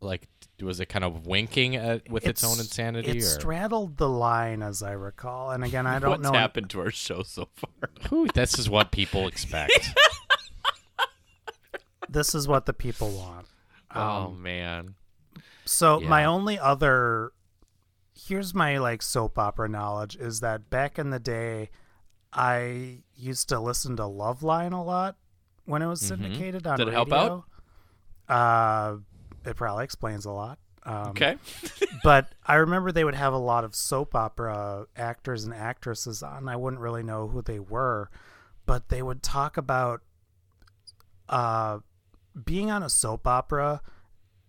Like, 0.00 0.28
was 0.60 0.80
it 0.80 0.86
kind 0.86 1.04
of 1.04 1.26
winking 1.26 1.76
at 1.76 2.08
with 2.10 2.26
its, 2.26 2.44
own 2.44 2.58
insanity? 2.58 3.10
It 3.10 3.16
or? 3.18 3.20
straddled 3.22 3.96
the 3.96 4.08
line, 4.08 4.62
as 4.62 4.82
I 4.82 4.92
recall. 4.92 5.50
And 5.50 5.64
again, 5.64 5.86
I 5.86 5.98
don't 5.98 6.10
What's 6.10 6.22
know. 6.22 6.30
What's 6.30 6.38
happened 6.38 6.70
to 6.70 6.80
our 6.80 6.90
show 6.90 7.22
so 7.22 7.48
far? 7.54 7.90
Whew, 8.08 8.28
this 8.34 8.58
is 8.58 8.68
what 8.68 8.90
people 8.92 9.26
expect. 9.26 9.72
This 12.06 12.34
is 12.34 12.46
what 12.46 12.66
the 12.66 12.72
people 12.72 13.10
want. 13.10 13.46
Oh 13.94 14.30
man. 14.30 14.94
So 15.64 16.00
my 16.00 16.24
only 16.24 16.58
other, 16.58 17.32
here's 18.14 18.54
my 18.54 18.78
like 18.78 19.02
soap 19.02 19.38
opera 19.38 19.68
knowledge 19.68 20.16
is 20.16 20.40
that 20.40 20.68
back 20.70 20.98
in 20.98 21.10
the 21.10 21.18
day, 21.18 21.70
I 22.32 22.98
used 23.16 23.48
to 23.50 23.60
listen 23.60 23.96
to 23.96 24.02
Loveline 24.02 24.72
a 24.72 24.82
lot 24.82 25.16
when 25.64 25.82
it 25.82 25.86
was 25.86 26.00
syndicated 26.00 26.66
on 26.66 26.78
Mm-hmm. 26.78 26.86
Did 26.86 26.94
it 26.94 26.98
radio. 26.98 27.14
help 27.14 27.44
Uh, 28.28 28.96
it 29.48 29.56
probably 29.56 29.84
explains 29.84 30.24
a 30.24 30.32
lot. 30.32 30.58
Um, 30.84 31.08
Okay. 31.08 31.36
but 32.02 32.34
I 32.44 32.56
remember 32.56 32.92
they 32.92 33.04
would 33.04 33.14
have 33.14 33.32
a 33.32 33.38
lot 33.38 33.64
of 33.64 33.74
soap 33.74 34.14
opera 34.14 34.86
actors 34.96 35.44
and 35.44 35.54
actresses 35.54 36.22
on. 36.22 36.48
I 36.48 36.56
wouldn't 36.56 36.82
really 36.82 37.02
know 37.02 37.28
who 37.28 37.40
they 37.40 37.58
were, 37.58 38.10
but 38.66 38.88
they 38.88 39.00
would 39.02 39.22
talk 39.22 39.56
about 39.56 40.02
uh, 41.28 41.78
being 42.44 42.70
on 42.70 42.82
a 42.82 42.88
soap 42.90 43.26
opera. 43.26 43.80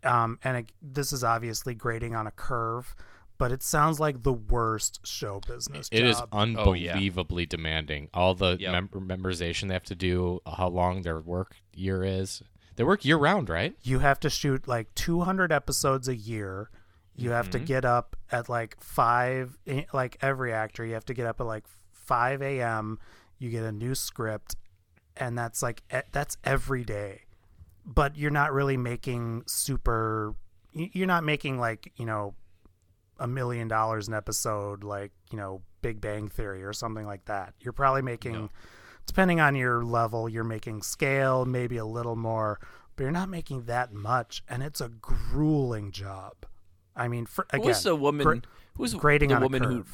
Um, 0.04 0.38
and 0.44 0.58
it, 0.58 0.72
this 0.82 1.12
is 1.12 1.24
obviously 1.24 1.74
grading 1.74 2.14
on 2.16 2.28
a 2.28 2.32
curve, 2.32 2.96
but 3.40 3.52
it 3.52 3.64
sounds 3.64 4.00
like 4.00 4.22
the 4.24 4.34
worst 4.34 5.00
show 5.06 5.40
business. 5.48 5.90
It 5.92 6.06
is 6.06 6.18
job. 6.20 6.30
Oh, 6.32 6.74
yeah. 6.74 6.92
unbelievably 6.94 7.48
demanding. 7.48 8.10
All 8.14 8.36
the 8.36 8.56
Yep. 8.60 8.72
mem- 8.72 9.08
memorization 9.08 9.68
they 9.68 9.74
have 9.74 9.84
to 9.86 9.96
do, 9.96 10.42
how 10.46 10.68
long 10.68 11.02
their 11.02 11.20
work 11.20 11.56
year 11.74 12.04
is. 12.04 12.44
They 12.76 12.84
work 12.84 13.04
year 13.06 13.18
round, 13.18 13.50
right? 13.50 13.76
you 13.84 14.00
have 14.00 14.20
to 14.20 14.30
shoot 14.30 14.68
like 14.68 14.94
200 14.96 15.52
episodes 15.52 16.08
a 16.08 16.16
year 16.16 16.70
you 17.18 17.32
have 17.32 17.50
to 17.52 17.60
get 17.60 17.86
up 17.86 18.18
at 18.30 18.50
like 18.50 18.76
5 18.82 19.58
eh, 19.68 19.84
like 19.94 20.18
every 20.22 20.52
actor 20.52 20.86
you 20.86 20.94
have 20.96 21.06
to 21.06 21.14
get 21.14 21.26
up 21.26 21.40
at 21.40 21.46
like 21.46 21.64
5 21.94 22.42
a.m 22.42 23.00
you 23.40 23.50
get 23.50 23.64
a 23.64 23.72
new 23.72 23.96
script 23.96 24.58
and 25.16 25.38
that's 25.38 25.64
like 25.64 25.82
e- 25.96 26.02
that's 26.12 26.36
every 26.44 26.84
day 26.84 27.22
but 27.86 28.18
you're 28.18 28.32
not 28.32 28.52
really 28.54 28.78
making 28.78 29.44
super 29.48 30.34
you're 30.74 31.08
not 31.08 31.24
making 31.24 31.58
like 31.60 31.92
you 31.96 32.06
know 32.06 32.34
a 33.20 33.28
million 33.28 33.68
dollars 33.68 34.08
an 34.10 34.14
episode, 34.14 34.84
like 34.84 35.12
you 35.32 35.38
know 35.38 35.62
Big 35.82 36.02
Bang 36.02 36.28
Theory 36.28 36.64
or 36.64 36.74
something 36.74 37.06
like 37.06 37.26
that. 37.26 37.54
You're 37.62 37.72
probably 37.74 38.02
making, 38.02 38.34
No. 38.34 38.50
depending 39.06 39.40
on 39.40 39.56
your 39.56 39.86
level, 39.86 40.28
you're 40.28 40.44
making 40.44 40.82
scale, 40.82 41.46
maybe 41.46 41.78
a 41.78 41.86
little 41.86 42.16
more, 42.18 42.60
but 42.96 43.04
you're 43.04 43.12
not 43.12 43.30
making 43.30 43.66
that 43.66 43.94
much, 43.94 44.44
and 44.50 44.62
it's 44.64 44.82
a 44.82 44.90
grueling 44.90 45.92
job. 45.92 46.34
I 46.96 47.08
mean, 47.08 47.26
for, 47.26 47.46
again, 47.52 47.68
Who's 47.68 47.84
the 47.84 47.96
woman? 47.96 48.24
gra- 48.26 48.42
who's 48.78 48.94
grading 48.94 49.30
the 49.30 49.36
on 49.36 49.44
a 49.44 49.46
woman 49.46 49.64
who 49.64 49.86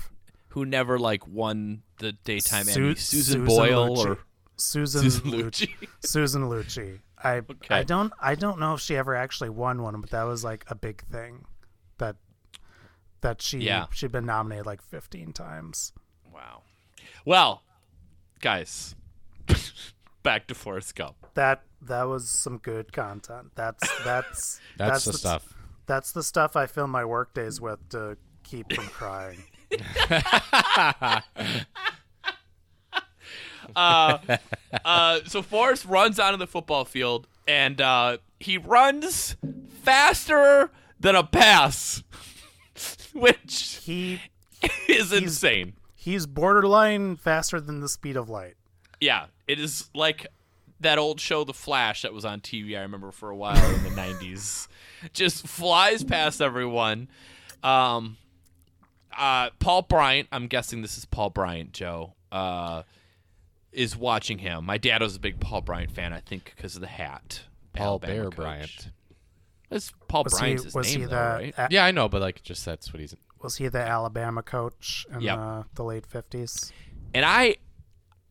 who 0.50 0.66
never 0.66 0.98
like 0.98 1.28
won 1.28 1.84
the 2.00 2.14
daytime 2.14 2.66
Su- 2.66 2.82
Emmy? 2.86 2.96
Susan, 2.96 3.46
Susan 3.46 3.46
Boyle 3.46 3.90
Lucci. 3.96 4.06
or 4.06 4.18
Susan 4.58 5.02
Susan 5.04 5.32
Lucci. 5.32 5.68
Lucci? 5.68 5.88
Susan 6.06 6.42
Lucci. 6.44 7.00
I 7.24 7.38
Okay. 7.38 7.76
I 7.76 7.84
don't 7.84 8.12
I 8.22 8.36
don't 8.36 8.60
know 8.60 8.74
if 8.74 8.82
she 8.82 8.96
ever 8.96 9.16
actually 9.16 9.50
won 9.50 9.82
one, 9.84 10.00
but 10.02 10.10
that 10.12 10.24
was 10.24 10.44
like 10.44 10.66
a 10.68 10.76
big 10.76 11.04
thing 11.12 11.46
that 11.98 12.16
that 13.22 13.42
she 13.42 13.60
Yeah. 13.60 13.86
she'd 13.92 14.12
been 14.12 14.26
nominated 14.26 14.66
like 14.66 14.82
15 14.82 15.32
times. 15.34 15.94
wow. 16.34 16.64
Well, 17.26 17.62
guys, 18.40 18.96
back 20.24 20.48
to 20.48 20.56
Forrest 20.56 20.96
Gump. 20.96 21.16
That 21.36 21.64
that 21.82 22.04
was 22.04 22.30
some 22.30 22.58
good 22.58 22.92
content. 22.94 23.52
That's 23.56 23.88
that's 24.04 24.60
That's, 24.78 25.06
the 25.06 25.12
t- 25.12 25.18
stuff. 25.18 25.54
That's 25.86 26.12
the 26.14 26.24
stuff 26.24 26.56
I 26.56 26.66
fill 26.68 26.88
my 26.88 27.06
work 27.06 27.34
days 27.34 27.60
with 27.62 27.88
to 27.90 28.18
keep 28.44 28.72
from 28.74 28.86
crying. 28.88 29.44
Uh, 33.76 34.18
uh, 34.86 35.20
so 35.26 35.42
Forrest 35.42 35.86
runs 35.86 36.20
onto 36.20 36.38
the 36.38 36.48
football 36.48 36.86
field 36.86 37.28
and 37.48 37.80
uh, 37.82 38.18
he 38.40 38.58
runs 38.58 39.36
faster 39.84 40.72
than 41.00 41.16
a 41.16 41.24
pass, 41.24 42.04
which 43.14 43.80
He 43.84 44.22
is 44.88 45.12
insane. 45.12 45.74
he's 45.96 46.26
borderline 46.28 47.16
faster 47.16 47.60
than 47.60 47.80
the 47.80 47.90
speed 47.90 48.16
of 48.16 48.30
light. 48.30 48.56
Yeah, 49.00 49.26
it 49.48 49.60
is 49.60 49.90
like 49.96 50.28
that 50.80 50.98
old 51.00 51.20
show, 51.20 51.44
The 51.44 51.54
Flash, 51.54 52.04
that 52.04 52.14
was 52.14 52.26
on 52.26 52.40
TV. 52.42 52.78
I 52.78 52.82
remember 52.82 53.12
for 53.12 53.30
a 53.30 53.36
while 53.36 53.58
in 53.76 53.84
the 53.84 53.90
'90s. 54.02 54.68
Just 55.14 55.48
flies 55.48 56.04
past 56.04 56.42
everyone. 56.42 57.08
Um, 57.64 58.18
uh, 59.18 59.50
Paul 59.60 59.82
Bryant. 59.84 60.28
I'm 60.32 60.46
guessing 60.48 60.82
this 60.84 60.98
is 61.00 61.06
Paul 61.06 61.32
Bryant. 61.32 61.74
Joe 61.74 62.14
uh, 62.32 62.84
is 63.72 63.96
watching 63.96 64.40
him. 64.40 64.66
My 64.66 64.78
dad 64.78 65.02
was 65.02 65.16
a 65.16 65.20
big 65.20 65.40
Paul 65.40 65.62
Bryant 65.62 65.92
fan. 65.92 66.14
I 66.14 66.20
think 66.20 66.54
because 66.56 66.76
of 66.76 66.82
the 66.82 66.88
hat. 66.88 67.42
Paul 67.74 67.88
Alabama 68.04 68.14
Bear 68.14 68.24
coach. 68.26 68.36
Bryant. 68.36 68.90
That's 69.70 69.94
Paul 70.10 70.24
Was 70.26 70.38
Bryant's 70.38 70.64
he 70.64 70.66
his 70.68 70.76
was 70.76 70.88
name, 70.92 71.00
he 71.00 71.06
though, 71.06 71.10
the 71.12 71.16
right? 71.16 71.54
a- 71.58 71.68
Yeah, 71.72 71.86
I 71.86 71.92
know, 71.92 72.10
but 72.10 72.22
like 72.22 72.44
just 72.44 72.66
that's 72.66 72.92
what 72.92 73.00
he's. 73.00 73.16
was 73.42 73.56
he 73.56 73.68
the 73.70 73.80
Alabama 73.80 74.44
coach 74.44 75.06
in 75.14 75.22
Yep. 75.22 75.38
uh, 75.38 75.64
the 75.76 75.84
late 75.84 76.06
50s? 76.10 76.72
And 77.14 77.24
I, 77.26 77.56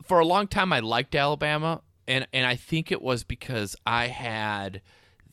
for 0.04 0.18
a 0.20 0.24
long 0.26 0.46
time, 0.46 0.72
I 0.72 0.80
liked 0.80 1.14
Alabama, 1.14 1.80
and 2.06 2.26
and 2.34 2.44
I 2.46 2.56
think 2.56 2.92
it 2.92 3.00
was 3.00 3.24
because 3.24 3.74
I 3.86 4.08
had 4.08 4.82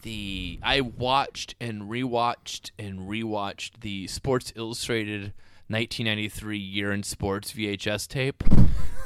the 0.04 0.60
I 0.64 0.80
watched 0.82 1.56
and 1.60 1.84
rewatched 1.84 2.72
and 2.80 3.02
rewatched 3.02 3.82
the 3.82 4.08
Sports 4.08 4.54
Illustrated 4.56 5.34
1993 5.68 6.58
Year 6.58 6.92
in 6.94 7.04
Sports 7.04 7.52
VHS 7.52 8.08
tape, 8.08 8.44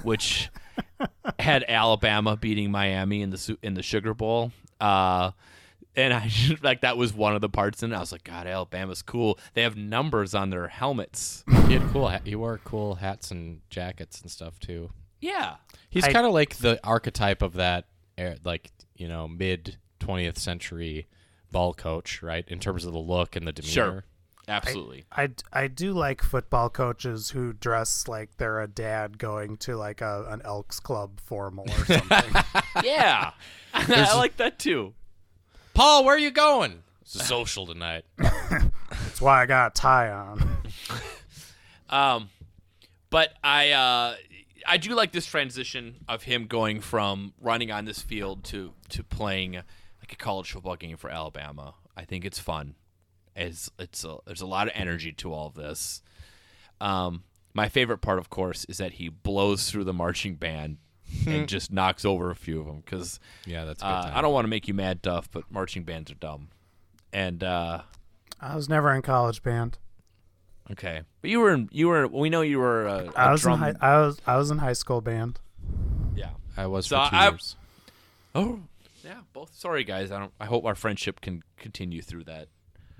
which 0.04 0.50
had 1.40 1.64
Alabama 1.68 2.38
beating 2.38 2.72
Miami 2.72 3.22
in 3.22 3.30
the 3.32 3.58
in 3.62 3.74
the 3.74 3.84
Sugar 3.84 4.14
Bowl. 4.14 4.52
Uh, 4.80 5.32
and 5.96 6.14
I 6.14 6.32
like 6.62 6.82
that 6.82 6.98
was 6.98 7.14
one 7.14 7.36
of 7.36 7.42
the 7.42 7.50
parts 7.50 7.84
in 7.84 7.92
it. 7.92 7.96
I 7.96 8.00
was 8.00 8.12
like, 8.12 8.24
God, 8.24 8.48
Alabama's 8.48 9.02
cool. 9.02 9.38
They 9.54 9.64
have 9.64 9.76
numbers 9.76 10.34
on 10.34 10.50
their 10.50 10.68
helmets. 10.68 11.44
He 11.68 11.74
had 11.74 11.90
cool. 11.92 12.10
He 12.24 12.36
wore 12.36 12.60
cool 12.64 12.96
hats 12.96 13.32
and 13.32 13.62
jackets 13.70 14.22
and 14.22 14.32
stuff 14.32 14.60
too. 14.60 14.92
Yeah, 15.20 15.58
He's 15.92 16.08
kind 16.08 16.26
of 16.26 16.32
like 16.32 16.58
the 16.58 16.80
archetype 16.84 17.42
of 17.44 17.54
that, 17.54 17.86
er- 18.20 18.38
like 18.44 18.72
you 18.96 19.08
know, 19.08 19.28
mid 19.28 19.78
twentieth 20.00 20.40
century 20.40 21.08
ball 21.52 21.74
coach, 21.74 22.24
right? 22.24 22.46
In 22.48 22.60
terms 22.60 22.86
of 22.86 22.94
the 22.94 23.00
look 23.00 23.36
and 23.36 23.46
the 23.46 23.52
demeanor. 23.52 23.72
Sure. 23.74 24.04
Absolutely. 24.52 25.06
I, 25.12 25.30
I 25.52 25.68
do 25.68 25.94
like 25.94 26.22
football 26.22 26.70
coaches 26.70 27.32
who 27.32 27.54
dress 27.54 28.08
like 28.08 28.38
they're 28.38 28.62
a 28.62 28.68
dad 28.68 29.18
going 29.18 29.58
to 29.58 29.76
like 29.76 30.02
a, 30.02 30.26
an 30.30 30.42
Elks 30.44 30.80
Club 30.80 31.20
formal 31.20 31.66
or 31.70 31.86
something. 31.86 32.44
Yeah, 32.84 33.32
I 33.74 34.16
like 34.18 34.38
that 34.38 34.60
too. 34.60 34.94
Paul, 35.74 36.04
where 36.04 36.16
are 36.16 36.20
you 36.20 36.32
going? 36.32 36.84
It's 37.02 37.16
a 37.16 37.20
social 37.20 37.66
tonight. 37.66 38.06
That's 38.18 39.22
why 39.22 39.42
I 39.42 39.46
got 39.46 39.72
a 39.72 39.82
tie 39.82 40.10
on. 40.10 40.58
Um, 41.90 42.30
but 43.10 43.34
I 43.44 43.72
uh, 43.72 44.16
I 44.66 44.78
do 44.78 44.96
like 44.96 45.12
this 45.12 45.26
transition 45.26 45.98
of 46.08 46.24
him 46.24 46.48
going 46.48 46.82
from 46.82 47.34
running 47.40 47.72
on 47.72 47.86
this 47.86 48.02
field 48.02 48.44
to 48.46 48.74
to 48.90 49.04
playing 49.04 49.54
like 49.54 50.12
a 50.12 50.16
college 50.16 50.52
football 50.52 50.76
game 50.76 50.98
for 50.98 51.10
Alabama. 51.10 51.76
I 51.96 52.06
think 52.06 52.26
it's 52.26 52.40
fun. 52.40 52.76
It's 53.36 53.70
it's 53.80 54.04
a, 54.04 54.18
there's 54.26 54.42
a 54.42 54.46
lot 54.46 54.68
of 54.68 54.74
energy 54.76 55.12
to 55.14 55.34
all 55.34 55.48
of 55.48 55.54
this. 55.56 56.02
Um, 56.80 57.24
my 57.54 57.70
favorite 57.70 58.00
part, 58.00 58.20
of 58.20 58.30
course, 58.30 58.66
is 58.66 58.78
that 58.78 58.94
he 58.94 59.10
blows 59.10 59.70
through 59.70 59.84
the 59.86 59.94
marching 59.94 60.36
band 60.36 60.78
and 61.28 61.48
just 61.48 61.72
knocks 61.72 62.06
over 62.06 62.32
a 62.32 62.36
few 62.36 62.60
of 62.60 62.66
them 62.66 62.82
because 62.84 63.20
Yeah, 63.46 63.66
that's 63.66 63.82
good. 63.82 63.88
uh. 63.88 64.12
I 64.14 64.22
don't 64.22 64.34
want 64.34 64.46
to 64.46 64.50
make 64.50 64.68
you 64.68 64.74
mad, 64.74 65.02
Duff, 65.02 65.30
but 65.32 65.44
marching 65.52 65.84
bands 65.84 66.12
are 66.12 66.16
dumb. 66.16 66.50
And 67.14 67.44
uh, 67.44 67.82
I 68.40 68.56
was 68.56 68.68
never 68.70 68.94
in 68.94 69.02
college 69.02 69.44
band. 69.44 69.78
okay, 70.72 71.02
but 71.22 71.30
you 71.30 71.40
were 71.40 71.52
in, 71.52 71.70
you 71.72 71.88
were 71.90 72.08
we 72.08 72.30
know 72.30 72.42
you 72.42 72.60
were 72.60 72.86
a, 72.88 73.08
a 73.10 73.12
I 73.16 73.32
was 73.32 73.42
drum. 73.42 73.64
in 73.64 73.76
high, 73.76 73.88
I 73.96 74.00
was 74.00 74.18
I 74.26 74.38
was 74.38 74.50
in 74.52 74.58
high 74.60 74.74
school 74.74 75.02
band. 75.02 75.40
yeah. 76.16 76.30
I 76.58 76.68
was 76.68 76.88
So 76.88 77.04
for 77.04 77.10
two 77.10 77.16
I- 77.16 77.30
years. 77.30 77.56
Oh, 78.34 78.60
yeah. 79.04 79.20
Both. 79.34 79.54
Sorry, 79.56 79.84
guys. 79.84 80.12
I 80.12 80.20
don't. 80.20 80.32
I 80.40 80.46
hope 80.46 80.64
our 80.66 80.76
friendship 80.76 81.20
can 81.22 81.44
continue 81.58 82.02
through 82.02 82.24
that. 82.26 82.48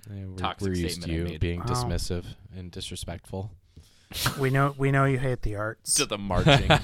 Yeah, 0.10 0.26
we're, 0.26 0.36
toxic 0.36 0.68
we're 0.70 0.76
used 0.76 0.96
to 0.96 1.02
statement 1.04 1.30
I 1.30 1.34
you 1.34 1.40
being 1.40 1.60
Wow. 1.60 1.66
dismissive 1.68 2.26
and 2.56 2.72
disrespectful. 2.72 3.52
We 4.40 4.50
know 4.50 4.76
we 4.78 4.92
know 4.92 5.06
you 5.06 5.20
hate 5.20 5.42
the 5.42 5.56
arts. 5.56 5.94
To 5.96 6.06
the 6.06 6.18
marching. 6.18 6.70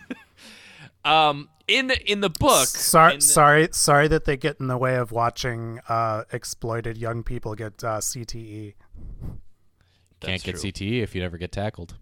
um, 1.04 1.48
in 1.68 1.88
the 1.88 2.10
in 2.10 2.20
the 2.20 2.30
book. 2.30 2.66
Sorry, 2.66 3.16
the- 3.16 3.20
sorry, 3.20 3.68
sorry 3.72 4.08
that 4.08 4.24
they 4.24 4.36
get 4.36 4.58
in 4.60 4.68
the 4.68 4.78
way 4.78 4.96
of 4.96 5.12
watching 5.12 5.80
uh, 5.88 6.24
exploited 6.32 6.96
young 6.96 7.22
people 7.22 7.54
get 7.54 7.82
uh, 7.84 7.98
CTE. 7.98 8.74
Can't 10.20 10.42
get 10.42 10.58
true. 10.60 10.70
CTE 10.70 11.02
if 11.02 11.14
you 11.14 11.20
never 11.20 11.36
get 11.36 11.52
tackled. 11.52 11.96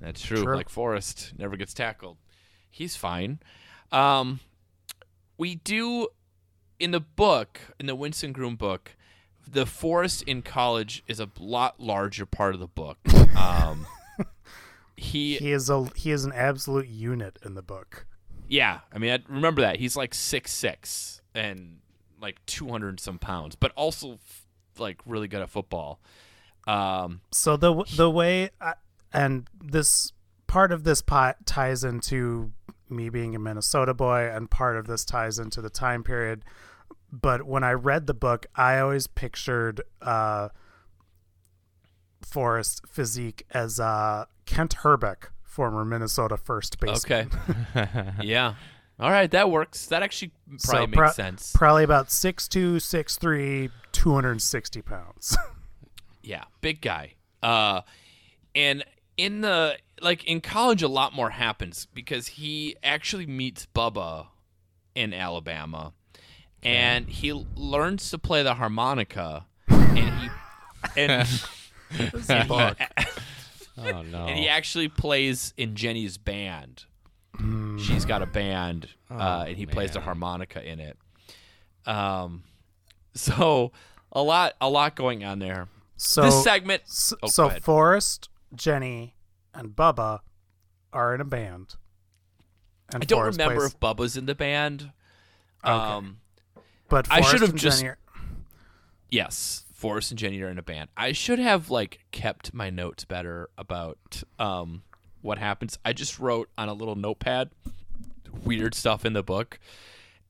That's 0.00 0.22
true. 0.22 0.42
True. 0.42 0.56
Like 0.56 0.70
Forrest 0.70 1.34
never 1.38 1.56
gets 1.56 1.74
tackled. 1.74 2.16
He's 2.70 2.96
fine. 2.96 3.40
Um, 3.92 4.40
we 5.36 5.56
do 5.56 6.08
in 6.78 6.92
the 6.92 7.00
book, 7.00 7.60
in 7.78 7.84
the 7.86 7.94
Winston 7.94 8.32
Groom 8.32 8.56
book, 8.56 8.96
the 9.50 9.66
Forrest 9.66 10.22
in 10.22 10.42
college 10.42 11.02
is 11.08 11.18
a 11.20 11.28
lot 11.38 11.80
larger 11.80 12.26
part 12.26 12.54
of 12.54 12.60
the 12.60 12.68
book. 12.68 12.98
Um, 13.36 13.86
he 14.96 15.36
He 15.36 15.52
is 15.52 15.70
a 15.70 15.86
he 15.96 16.10
is 16.10 16.24
an 16.24 16.32
absolute 16.32 16.88
unit 16.88 17.38
in 17.44 17.54
the 17.54 17.62
book. 17.62 18.06
Yeah, 18.48 18.80
I 18.92 18.98
mean, 18.98 19.12
I 19.12 19.18
remember 19.32 19.62
that 19.62 19.76
he's 19.76 19.96
like 19.96 20.12
six 20.12 20.52
six 20.52 21.22
and 21.34 21.78
like 22.20 22.44
two 22.44 22.68
hundred 22.68 23.00
some 23.00 23.18
pounds, 23.18 23.54
but 23.56 23.72
also 23.76 24.14
f- 24.14 24.46
like 24.78 24.98
really 25.06 25.26
good 25.28 25.40
at 25.40 25.48
football. 25.48 26.00
Um, 26.66 27.22
So 27.30 27.56
the 27.56 27.82
the 27.96 28.10
way 28.10 28.50
I, 28.60 28.74
and 29.12 29.48
this 29.62 30.12
part 30.46 30.70
of 30.72 30.84
this 30.84 31.00
pot 31.00 31.46
ties 31.46 31.82
into 31.84 32.52
me 32.90 33.08
being 33.08 33.34
a 33.34 33.38
Minnesota 33.38 33.94
boy, 33.94 34.28
and 34.28 34.50
part 34.50 34.76
of 34.76 34.86
this 34.86 35.04
ties 35.04 35.38
into 35.38 35.62
the 35.62 35.70
time 35.70 36.02
period. 36.02 36.44
But 37.12 37.44
when 37.44 37.64
I 37.64 37.72
read 37.72 38.06
the 38.06 38.14
book, 38.14 38.46
I 38.54 38.78
always 38.78 39.06
pictured 39.06 39.80
uh, 40.00 40.50
Forrest 42.22 42.82
physique 42.86 43.44
as 43.50 43.80
uh, 43.80 44.26
Kent 44.46 44.76
Hrbek, 44.82 45.30
former 45.42 45.84
Minnesota 45.84 46.36
first 46.36 46.78
baseman. 46.78 47.30
okay, 47.76 48.00
yeah, 48.22 48.54
all 49.00 49.10
right, 49.10 49.30
that 49.30 49.50
works. 49.50 49.86
That 49.86 50.02
actually 50.02 50.32
probably 50.62 50.82
So 50.82 50.86
makes 50.86 50.96
pro- 50.96 51.12
sense. 51.12 51.52
Probably 51.54 51.84
about 51.84 52.08
6'2", 52.08 52.76
6'3", 52.76 53.70
260 53.92 54.82
pounds. 54.82 55.36
yeah, 56.22 56.44
big 56.60 56.80
guy. 56.82 57.14
Uh, 57.42 57.80
and 58.54 58.84
in 59.16 59.40
the 59.40 59.76
like 60.02 60.24
in 60.24 60.40
college, 60.42 60.82
a 60.82 60.88
lot 60.88 61.14
more 61.14 61.30
happens 61.30 61.86
because 61.94 62.26
he 62.26 62.76
actually 62.82 63.26
meets 63.26 63.66
Bubba 63.74 64.26
in 64.94 65.14
Alabama, 65.14 65.94
and 66.62 67.08
he 67.08 67.32
learns 67.56 68.10
to 68.10 68.18
play 68.18 68.42
the 68.42 68.54
harmonica, 68.54 69.46
and 69.68 69.98
he 69.98 70.28
and. 70.96 71.28
and 72.28 72.48
book. 72.48 72.76
he, 72.78 73.04
Oh 73.82 74.02
no! 74.02 74.26
and 74.26 74.38
he 74.38 74.46
actually 74.48 74.88
plays 74.88 75.54
in 75.56 75.74
Jenny's 75.74 76.18
band. 76.18 76.84
She's 77.78 78.04
got 78.04 78.20
a 78.20 78.26
band, 78.26 78.88
uh, 79.10 79.46
and 79.48 79.56
he 79.56 79.64
plays 79.64 79.92
the 79.92 80.00
man. 80.00 80.04
harmonica 80.04 80.62
in 80.62 80.80
it. 80.80 80.98
Um, 81.86 82.42
so 83.14 83.72
a 84.12 84.22
lot, 84.22 84.52
a 84.60 84.68
lot 84.68 84.96
going 84.96 85.24
on 85.24 85.38
there. 85.38 85.68
So 85.96 86.20
this 86.22 86.44
segment. 86.44 86.82
s- 86.82 87.14
oh, 87.22 87.28
so 87.28 87.44
go 87.44 87.48
ahead. 87.50 87.62
Forrest, 87.64 88.28
Jenny, 88.54 89.14
and 89.54 89.70
Bubba 89.74 90.20
are 90.92 91.14
in 91.14 91.22
a 91.22 91.24
band. 91.24 91.76
And 92.92 93.02
I 93.02 93.06
don't 93.06 93.20
Forrest 93.20 93.38
remember 93.38 93.60
plays- 93.62 93.72
if 93.72 93.80
Bubba's 93.80 94.16
in 94.18 94.26
the 94.26 94.34
band. 94.34 94.92
Um, 95.64 96.18
but 96.90 97.06
I 97.10 97.20
should 97.22 97.40
have 97.40 97.54
just- 97.54 97.78
Jenny 97.78 97.88
are- 97.90 97.98
yes, 99.10 99.64
Forrest 99.72 100.10
and 100.10 100.18
Jenny 100.18 100.40
are 100.42 100.48
in 100.48 100.58
a 100.58 100.62
band. 100.62 100.90
I 100.96 101.12
should 101.12 101.38
have 101.38 101.70
like 101.70 102.00
kept 102.10 102.52
my 102.52 102.68
notes 102.70 103.04
better 103.04 103.48
about 103.56 104.22
um 104.38 104.82
what 105.22 105.38
happens. 105.38 105.78
I 105.84 105.92
just 105.92 106.18
wrote 106.18 106.50
on 106.58 106.68
a 106.68 106.74
little 106.74 106.94
notepad 106.96 107.50
weird 108.44 108.74
stuff 108.74 109.04
in 109.04 109.12
the 109.12 109.22
book, 109.22 109.58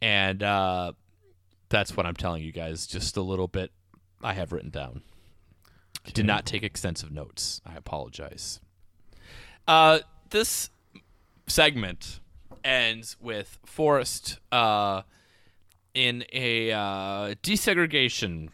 and 0.00 0.42
uh, 0.42 0.92
that's 1.68 1.96
what 1.96 2.06
I'm 2.06 2.14
telling 2.16 2.42
you 2.42 2.52
guys. 2.52 2.86
Just 2.86 3.16
a 3.16 3.22
little 3.22 3.46
bit 3.48 3.70
I 4.22 4.32
have 4.34 4.52
written 4.52 4.70
down. 4.70 5.02
Did 6.12 6.24
not 6.26 6.46
take 6.46 6.62
extensive 6.62 7.10
notes. 7.12 7.60
I 7.66 7.74
apologize. 7.76 8.60
Uh, 9.68 10.00
this 10.30 10.70
segment 11.46 12.20
ends 12.64 13.16
with 13.20 13.58
Forrest 13.66 14.38
uh, 14.50 15.02
in 15.94 16.24
a 16.32 16.72
uh, 16.72 17.34
desegregation 17.42 18.48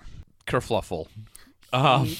kerfluffle. 0.47 1.09
Um, 1.73 2.17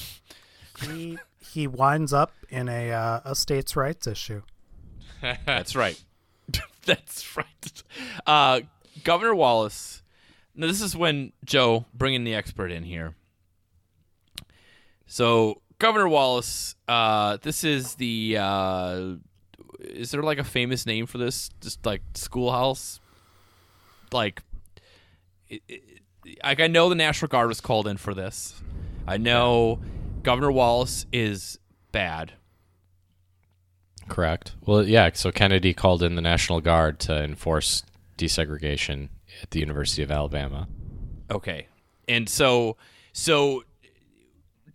he 0.81 1.17
he 1.39 1.67
winds 1.67 2.13
up 2.13 2.33
in 2.49 2.69
a 2.69 2.91
uh, 2.91 3.21
a 3.25 3.35
states' 3.35 3.75
rights 3.75 4.07
issue. 4.07 4.41
that's 5.45 5.75
right. 5.75 6.01
that's 6.85 7.37
right. 7.37 7.83
Uh, 8.25 8.61
Governor 9.03 9.35
Wallace. 9.35 10.03
Now, 10.55 10.67
this 10.67 10.81
is 10.81 10.95
when 10.95 11.33
Joe 11.45 11.85
bringing 11.93 12.23
the 12.23 12.33
expert 12.33 12.71
in 12.71 12.83
here. 12.83 13.15
So 15.05 15.61
Governor 15.79 16.09
Wallace, 16.09 16.75
uh, 16.87 17.37
this 17.41 17.63
is 17.63 17.95
the. 17.95 18.37
Uh, 18.39 19.15
is 19.79 20.11
there 20.11 20.23
like 20.23 20.39
a 20.39 20.43
famous 20.43 20.85
name 20.85 21.05
for 21.05 21.17
this? 21.17 21.49
Just 21.61 21.85
like 21.85 22.01
schoolhouse, 22.13 22.99
like. 24.11 24.41
It, 25.49 25.61
it, 25.67 26.01
like 26.43 26.59
I 26.59 26.67
know 26.67 26.89
the 26.89 26.95
National 26.95 27.29
Guard 27.29 27.47
was 27.47 27.61
called 27.61 27.87
in 27.87 27.97
for 27.97 28.13
this. 28.13 28.61
I 29.07 29.17
know 29.17 29.79
Governor 30.23 30.51
Wallace 30.51 31.05
is 31.11 31.59
bad. 31.91 32.33
Correct. 34.09 34.55
Well, 34.65 34.87
yeah. 34.87 35.09
So 35.13 35.31
Kennedy 35.31 35.73
called 35.73 36.03
in 36.03 36.15
the 36.15 36.21
National 36.21 36.61
Guard 36.61 36.99
to 37.01 37.23
enforce 37.23 37.83
desegregation 38.17 39.09
at 39.41 39.51
the 39.51 39.59
University 39.59 40.03
of 40.03 40.11
Alabama. 40.11 40.67
Okay. 41.29 41.67
And 42.07 42.29
so 42.29 42.77
so 43.13 43.63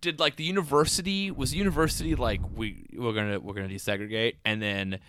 did 0.01 0.19
like 0.19 0.35
the 0.35 0.43
university 0.43 1.31
was 1.31 1.51
the 1.51 1.57
university 1.57 2.13
like 2.13 2.41
we 2.55 2.85
we're 2.93 3.13
gonna 3.13 3.39
we're 3.39 3.53
gonna 3.53 3.69
desegregate 3.69 4.35
and 4.43 4.61
then 4.61 4.99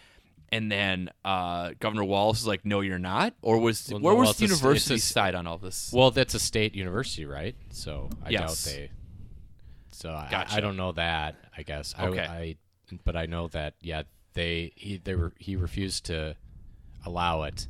and 0.55 0.71
then 0.71 1.11
uh, 1.25 1.73
Governor 1.81 2.05
Wallace 2.05 2.41
is 2.41 2.47
like, 2.47 2.65
no, 2.65 2.81
you're 2.81 2.99
not, 2.99 3.35
or 3.43 3.59
was 3.59 3.89
Well, 3.91 4.01
where 4.01 4.15
no, 4.15 4.21
was 4.21 4.27
well, 4.29 4.33
the 4.35 4.45
university 4.45 4.95
it's 4.95 5.05
a- 5.05 5.13
side 5.13 5.35
on 5.35 5.47
all 5.47 5.59
this? 5.59 5.91
Well, 5.93 6.11
that's 6.11 6.35
a 6.35 6.39
state 6.39 6.75
university, 6.75 7.25
right? 7.25 7.57
So 7.71 8.09
I 8.25 8.31
Yes. 8.31 8.65
doubt 8.65 8.73
they. 8.73 8.91
So 9.91 10.11
I, 10.11 10.29
Gotcha. 10.31 10.57
I 10.57 10.61
don't 10.61 10.77
know 10.77 10.93
that. 10.93 11.37
I 11.57 11.63
guess. 11.63 11.95
Okay. 11.99 12.21
I, 12.21 12.57
but 13.05 13.17
I 13.17 13.27
know 13.27 13.49
that. 13.49 13.75
Yeah, 13.81 14.03
they 14.35 14.73
he 14.77 14.99
they 14.99 15.15
were 15.15 15.33
he 15.39 15.57
refused 15.57 16.07
to 16.07 16.37
allow 17.07 17.43
it, 17.45 17.67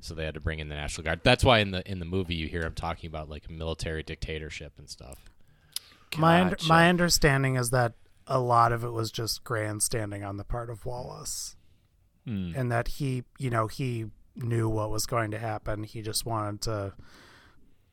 so 0.00 0.14
they 0.14 0.24
had 0.24 0.34
to 0.34 0.40
bring 0.40 0.58
in 0.58 0.68
the 0.68 0.74
National 0.74 1.04
Guard. 1.04 1.20
That's 1.22 1.44
why 1.44 1.58
in 1.60 1.70
the 1.70 1.88
in 1.90 1.98
the 1.98 2.04
movie 2.04 2.34
you 2.34 2.48
hear 2.48 2.62
him 2.62 2.74
talking 2.74 3.08
about 3.08 3.28
like 3.28 3.46
a 3.48 3.52
military 3.52 4.02
dictatorship 4.02 4.72
and 4.78 4.88
stuff. 4.88 5.18
My 6.16 6.40
und- 6.40 6.56
my 6.68 6.88
understanding 6.88 7.56
is 7.56 7.70
that 7.70 7.92
a 8.26 8.38
lot 8.40 8.72
of 8.72 8.82
it 8.84 8.90
was 8.90 9.10
just 9.12 9.44
grandstanding 9.44 10.22
on 10.24 10.36
the 10.36 10.44
part 10.44 10.70
of 10.70 10.84
Wallace, 10.84 11.56
Hmm. 12.26 12.52
and 12.54 12.70
that 12.70 12.88
he, 12.88 13.24
you 13.38 13.50
know, 13.50 13.66
he 13.66 14.06
knew 14.36 14.68
what 14.68 14.90
was 14.90 15.06
going 15.06 15.30
to 15.30 15.38
happen. 15.38 15.84
He 15.84 16.02
just 16.02 16.26
wanted 16.26 16.60
to 16.62 16.92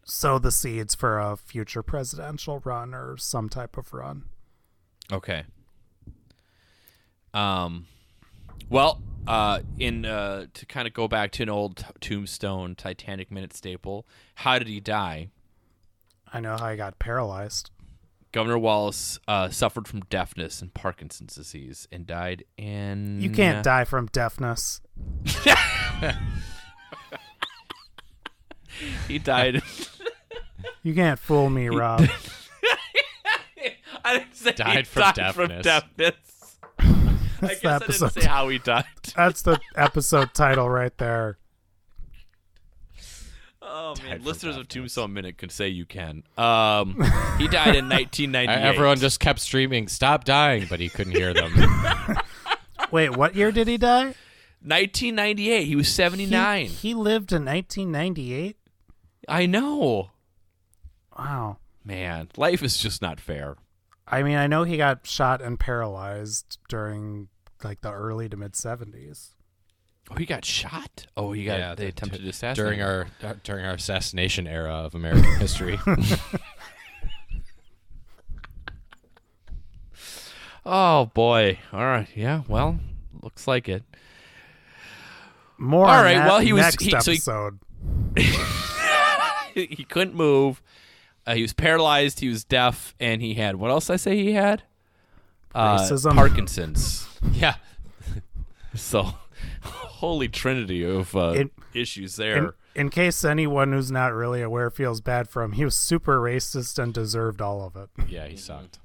sow 0.04 0.40
the 0.40 0.52
seeds 0.52 0.96
for 0.96 1.20
a 1.20 1.36
future 1.36 1.84
presidential 1.84 2.60
run 2.64 2.94
or 2.94 3.18
some 3.18 3.50
type 3.50 3.78
of 3.78 3.94
run. 3.94 4.26
Okay. 5.12 5.44
Um, 7.34 7.88
well, 8.70 9.02
uh, 9.28 9.60
in 9.78 10.06
uh, 10.06 10.48
to 10.54 10.66
kind 10.66 10.88
of 10.88 10.94
go 10.94 11.08
back 11.08 11.32
to 11.34 11.44
an 11.44 11.50
old 11.50 11.86
Tombstone 12.00 12.76
Titanic 12.76 13.32
minute 13.32 13.54
staple, 13.54 14.06
how 14.36 14.58
did 14.58 14.68
he 14.68 14.80
die? 14.80 15.30
I 16.34 16.40
know 16.40 16.58
how 16.58 16.72
he 16.72 16.78
got 16.78 17.00
paralyzed. 17.00 17.72
Governor 18.32 18.58
Wallace 18.60 19.20
uh, 19.28 19.50
suffered 19.50 19.88
from 19.88 20.02
deafness 20.02 20.62
and 20.62 20.74
Parkinson's 20.74 21.36
disease 21.36 21.88
and 21.92 22.06
died 22.06 22.44
in. 22.58 23.20
You 23.22 23.30
can't 23.30 23.64
die 23.64 23.84
from 23.86 24.08
deafness. 24.08 24.82
He 29.08 29.20
died. 29.20 29.62
You 30.84 30.94
can't 30.96 31.20
fool 31.20 31.50
me, 31.50 31.68
Rob. 31.70 32.08
I 34.06 34.20
didn't 34.20 34.36
say 34.36 34.52
he 34.52 34.56
Died 34.56 34.88
from 34.88 35.02
died 35.14 35.36
from 35.36 35.48
deafness. 35.62 35.84
deafness. 35.98 36.58
I 37.42 37.48
guess 37.48 37.60
the 37.62 37.70
I 37.70 37.80
didn't 37.80 38.10
say 38.12 38.26
how 38.26 38.48
he 38.48 38.58
died. 38.60 38.86
That's 39.16 39.42
the 39.42 39.60
episode 39.76 40.34
title 40.34 40.70
right 40.70 40.98
there. 40.98 41.40
Oh 43.70 43.94
man, 44.04 44.24
listeners 44.24 44.56
of. 44.58 44.68
Tombstone 44.68 45.14
Minute 45.14 45.38
can 45.38 45.50
say 45.50 45.68
you 45.68 45.86
can. 45.86 46.24
Um, 46.38 46.94
he 47.38 47.48
died 47.48 47.76
in 47.76 47.90
1998. 47.90 48.48
Everyone 48.50 48.98
just 48.98 49.20
kept 49.20 49.40
streaming, 49.40 49.88
"Stop 49.88 50.24
dying," 50.24 50.66
but 50.70 50.80
he 50.80 50.90
couldn't 50.90 51.14
hear 51.14 51.34
them. 51.34 51.54
Wait, 52.92 53.16
what 53.18 53.36
year 53.36 53.52
did 53.52 53.68
he 53.68 53.78
die? 53.78 54.16
1998. 54.64 55.66
He 55.66 55.76
was 55.76 55.88
He- 55.88 55.94
79. 55.94 56.66
He, 56.68 56.94
lived 56.94 57.32
in 57.32 57.46
1998. 57.46 58.56
I 59.28 59.46
know. 59.46 60.12
Wow. 61.18 61.58
Man, 61.84 62.30
life 62.38 62.64
is 62.64 62.78
just 62.78 63.02
not 63.02 63.20
fair. 63.20 63.56
I 64.08 64.24
mean, 64.24 64.38
I 64.38 64.48
know 64.48 64.64
he 64.64 64.78
got 64.78 65.06
shot 65.06 65.42
and 65.42 65.60
paralyzed 65.60 66.58
during 66.70 67.28
like 67.64 67.82
the 67.82 67.92
early 67.92 68.30
to 68.30 68.38
mid 68.38 68.54
70s. 68.54 69.30
Oh, 70.10 70.16
he 70.16 70.26
got 70.26 70.46
shot. 70.46 71.06
Oh, 71.18 71.32
he 71.34 71.44
got. 71.44 71.60
Yeah, 71.60 71.76
they 71.76 71.84
the- 71.86 71.90
attempted 71.90 72.22
to 72.24 72.30
assassinate 72.30 72.56
during 72.56 72.80
him. 72.80 72.86
our 72.88 73.08
uh, 73.30 73.34
during 73.44 73.66
our 73.66 73.74
assassination 73.74 74.48
era 74.48 74.72
of 74.74 74.96
American 74.96 75.36
history. 75.40 75.78
Oh 80.66 81.06
boy. 81.14 81.60
All 81.72 81.80
right. 81.86 82.08
Yeah. 82.16 82.44
Well, 82.48 82.80
looks 83.22 83.48
like 83.48 83.70
it. 83.70 83.84
More 85.58 85.86
All 85.86 85.92
on 85.96 86.04
right, 86.04 86.16
that 86.16 86.28
well, 86.28 86.40
he 86.40 86.54
was- 86.54 86.62
next 86.64 86.82
he- 86.84 86.92
so 86.92 87.12
he- 87.12 87.18
episode. 87.18 87.60
he 89.56 89.84
couldn't 89.86 90.14
move. 90.16 90.62
Uh, 91.26 91.34
he 91.36 91.42
was 91.42 91.54
paralyzed. 91.54 92.20
He 92.20 92.30
was 92.30 92.44
deaf, 92.44 92.94
and 93.00 93.22
he 93.22 93.34
had 93.36 93.56
what 93.56 93.72
else? 93.72 93.88
Did 93.88 93.94
I 93.94 93.96
say 93.98 94.16
he 94.24 94.34
had 94.34 94.64
uh, 95.56 95.80
Racism. 95.80 96.14
Parkinson's. 96.16 97.08
yeah, 97.34 97.56
So, 98.76 99.14
holy 99.68 100.28
trinity 100.28 100.84
of 100.84 101.16
uh, 101.16 101.32
In- 101.32 101.52
issues 101.74 102.16
there. 102.16 102.56
in 102.76 102.90
case 102.90 103.24
anyone 103.26 103.72
who's 103.74 103.92
not 103.92 104.14
really 104.14 104.42
aware 104.42 104.70
feels 104.70 105.02
bad 105.02 105.30
for 105.30 105.44
him, 105.44 105.54
he 105.54 105.66
was 105.66 105.76
super 105.76 106.20
racist 106.20 106.78
and 106.82 106.94
deserved 106.94 107.42
all 107.42 107.64
of 107.66 107.76
it. 107.76 107.90
yeah, 108.08 108.28
he 108.28 108.38
sucked. 108.38 108.80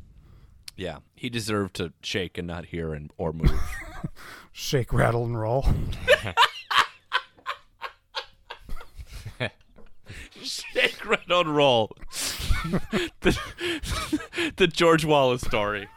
yeah, 0.77 0.99
he 1.15 1.29
deserved 1.29 1.75
to 1.77 1.93
shake 2.03 2.39
and 2.39 2.47
not 2.47 2.67
hear 2.67 2.93
and 2.95 3.11
or 3.19 3.33
move. 3.33 3.51
Shake, 4.53 4.93
rattle, 4.93 5.25
and 5.25 5.39
roll. 5.41 5.65
shake, 10.43 11.05
rattle, 11.07 11.41
and 11.41 11.57
roll. 11.57 11.97
the, 13.21 13.39
the 14.57 14.67
George 14.67 15.05
Wallace 15.05 15.43
story. 15.43 15.89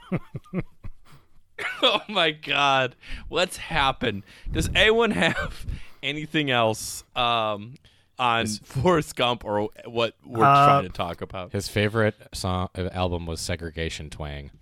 oh 1.82 2.02
my 2.10 2.32
God, 2.32 2.96
what's 3.28 3.58
happened? 3.58 4.24
Does 4.52 4.70
anyone 4.76 5.12
have 5.12 5.66
anything 6.04 6.52
else 6.52 7.04
um, 7.16 7.76
on 8.20 8.48
Forrest 8.48 9.16
Gump 9.16 9.46
or 9.46 9.70
what 9.86 10.16
we're 10.26 10.44
Uh, 10.44 10.66
trying 10.66 10.84
to 10.84 10.90
talk 10.90 11.22
about? 11.22 11.52
His 11.54 11.68
favorite 11.70 12.16
song 12.34 12.70
uh, 12.78 12.90
album 12.92 13.26
was 13.26 13.40
Segregation 13.42 14.10
Twang. 14.10 14.52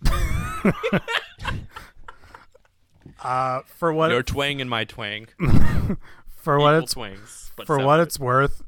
Uh, 3.22 3.62
for 3.66 3.94
what 3.94 4.12
Your 4.12 4.24
twang 4.24 4.60
and 4.60 4.70
my 4.70 4.84
twang. 4.84 5.28
for 6.36 6.60
what 6.60 6.74
Equal 6.76 6.84
it's 6.84 6.94
twangs. 6.94 7.52
But 7.56 7.68
for 7.68 7.80
what 7.80 8.00
it's 8.02 8.20
worth, 8.20 8.62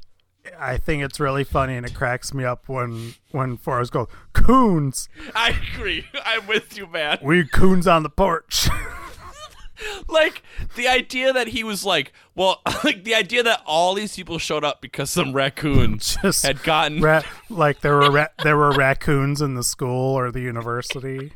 I 0.58 0.78
think 0.78 1.02
it's 1.02 1.20
really 1.20 1.44
funny 1.44 1.76
and 1.76 1.86
it 1.86 1.94
cracks 1.94 2.32
me 2.34 2.44
up 2.44 2.68
when 2.68 3.14
when 3.30 3.56
Forrest 3.56 3.92
goes 3.92 4.08
coons. 4.32 5.08
I 5.34 5.54
agree. 5.74 6.06
I'm 6.24 6.46
with 6.46 6.76
you, 6.76 6.86
man. 6.86 7.18
We 7.22 7.46
coons 7.46 7.86
on 7.86 8.02
the 8.02 8.10
porch. 8.10 8.68
like 10.08 10.42
the 10.74 10.88
idea 10.88 11.32
that 11.32 11.48
he 11.48 11.64
was 11.64 11.84
like, 11.84 12.12
well, 12.34 12.62
like 12.84 13.04
the 13.04 13.14
idea 13.14 13.42
that 13.42 13.62
all 13.66 13.94
these 13.94 14.14
people 14.14 14.38
showed 14.38 14.64
up 14.64 14.80
because 14.80 15.10
some 15.10 15.32
raccoons 15.32 16.16
Just 16.22 16.44
had 16.44 16.62
gotten 16.62 17.00
ra- 17.00 17.22
like 17.50 17.80
there 17.80 17.96
were 17.96 18.10
ra- 18.10 18.28
there 18.42 18.56
were 18.56 18.72
raccoons 18.72 19.40
in 19.42 19.54
the 19.54 19.62
school 19.64 20.14
or 20.14 20.30
the 20.30 20.40
university. 20.40 21.32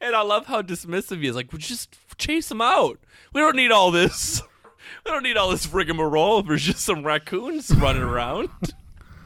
And 0.00 0.14
I 0.14 0.22
love 0.22 0.46
how 0.46 0.62
dismissive 0.62 1.22
he 1.22 1.28
is. 1.28 1.34
Like, 1.34 1.52
well, 1.52 1.58
just 1.58 1.96
chase 2.18 2.48
them 2.48 2.60
out. 2.60 3.00
We 3.32 3.40
don't 3.40 3.56
need 3.56 3.72
all 3.72 3.90
this. 3.90 4.42
We 5.06 5.12
don't 5.12 5.22
need 5.22 5.36
all 5.36 5.50
this 5.50 5.72
rigmarole. 5.72 6.42
There's 6.42 6.62
just 6.62 6.80
some 6.80 7.06
raccoons 7.06 7.70
running 7.70 8.02
around. 8.02 8.48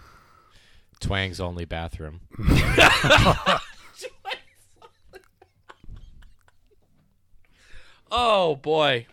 Twang's 1.00 1.40
only 1.40 1.64
bathroom. 1.64 2.20
oh 8.12 8.56
boy. 8.56 9.06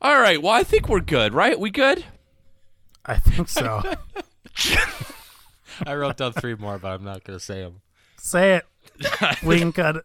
All 0.00 0.20
right. 0.20 0.40
Well, 0.40 0.52
I 0.52 0.62
think 0.62 0.88
we're 0.88 1.00
good, 1.00 1.34
right? 1.34 1.58
We 1.58 1.70
good? 1.70 2.04
I 3.04 3.16
think 3.16 3.48
so. 3.48 3.82
I 5.84 5.96
wrote 5.96 6.18
down 6.18 6.32
three 6.32 6.54
more, 6.54 6.78
but 6.78 6.92
I'm 6.92 7.02
not 7.02 7.24
gonna 7.24 7.40
say 7.40 7.62
them. 7.62 7.80
Say 8.18 8.54
it. 8.54 8.64
We 9.42 9.58
can 9.58 9.72
cut 9.72 9.96
it. 9.96 10.04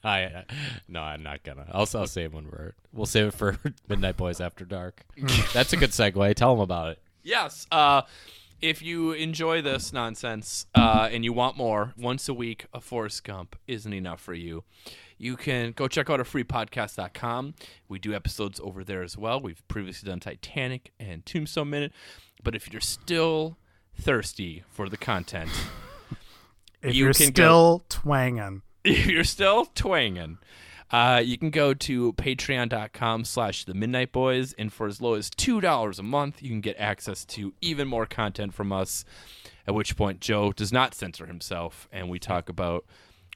I 0.04 0.24
uh, 0.24 0.42
no, 0.88 1.00
I'm 1.00 1.22
not 1.22 1.42
gonna. 1.42 1.66
I'll 1.72 1.88
I'll 1.94 2.06
save 2.06 2.32
one 2.32 2.46
for 2.46 2.74
we'll 2.92 3.06
save 3.06 3.26
it 3.26 3.34
for 3.34 3.58
Midnight 3.88 4.16
Boys 4.16 4.40
After 4.40 4.64
Dark. 4.64 5.04
That's 5.52 5.72
a 5.72 5.76
good 5.76 5.90
segue. 5.90 6.34
Tell 6.34 6.54
them 6.54 6.62
about 6.62 6.92
it. 6.92 7.02
Yes. 7.22 7.66
Uh, 7.70 8.02
if 8.62 8.82
you 8.82 9.12
enjoy 9.12 9.62
this 9.62 9.92
nonsense 9.92 10.66
uh, 10.74 11.08
and 11.10 11.24
you 11.24 11.32
want 11.32 11.56
more, 11.56 11.94
once 11.96 12.28
a 12.28 12.34
week, 12.34 12.66
a 12.74 12.80
Forrest 12.80 13.24
Gump 13.24 13.56
isn't 13.66 13.92
enough 13.92 14.20
for 14.20 14.34
you. 14.34 14.64
You 15.16 15.36
can 15.36 15.72
go 15.72 15.86
check 15.88 16.08
out 16.10 16.18
our 16.18 16.24
freepodcast.com. 16.24 17.54
We 17.88 17.98
do 17.98 18.14
episodes 18.14 18.60
over 18.62 18.84
there 18.84 19.02
as 19.02 19.16
well. 19.18 19.40
We've 19.40 19.66
previously 19.68 20.08
done 20.08 20.20
Titanic 20.20 20.92
and 20.98 21.24
Tombstone 21.26 21.70
Minute. 21.70 21.92
But 22.42 22.54
if 22.54 22.70
you're 22.72 22.80
still 22.80 23.58
thirsty 23.98 24.62
for 24.70 24.88
the 24.88 24.96
content, 24.96 25.50
If 26.82 26.94
You 26.94 27.04
you 27.04 27.10
are 27.10 27.14
can 27.14 27.26
still 27.26 27.84
twanging, 27.90 28.62
if 28.84 29.06
you're 29.06 29.24
still 29.24 29.66
twanging, 29.66 30.38
uh, 30.90 31.22
you 31.24 31.38
can 31.38 31.50
go 31.50 31.72
to 31.72 32.12
patreon.com 32.14 33.24
slash 33.24 33.64
the 33.64 33.74
midnight 33.74 34.12
boys 34.12 34.52
and 34.54 34.72
for 34.72 34.86
as 34.86 35.00
low 35.00 35.14
as 35.14 35.30
$2 35.30 35.98
a 35.98 36.02
month 36.02 36.42
you 36.42 36.48
can 36.48 36.60
get 36.60 36.76
access 36.78 37.24
to 37.24 37.54
even 37.60 37.86
more 37.86 38.06
content 38.06 38.54
from 38.54 38.72
us 38.72 39.04
at 39.66 39.74
which 39.74 39.96
point 39.96 40.20
joe 40.20 40.52
does 40.52 40.72
not 40.72 40.94
censor 40.94 41.26
himself 41.26 41.88
and 41.92 42.08
we 42.08 42.18
talk 42.18 42.48
about 42.48 42.84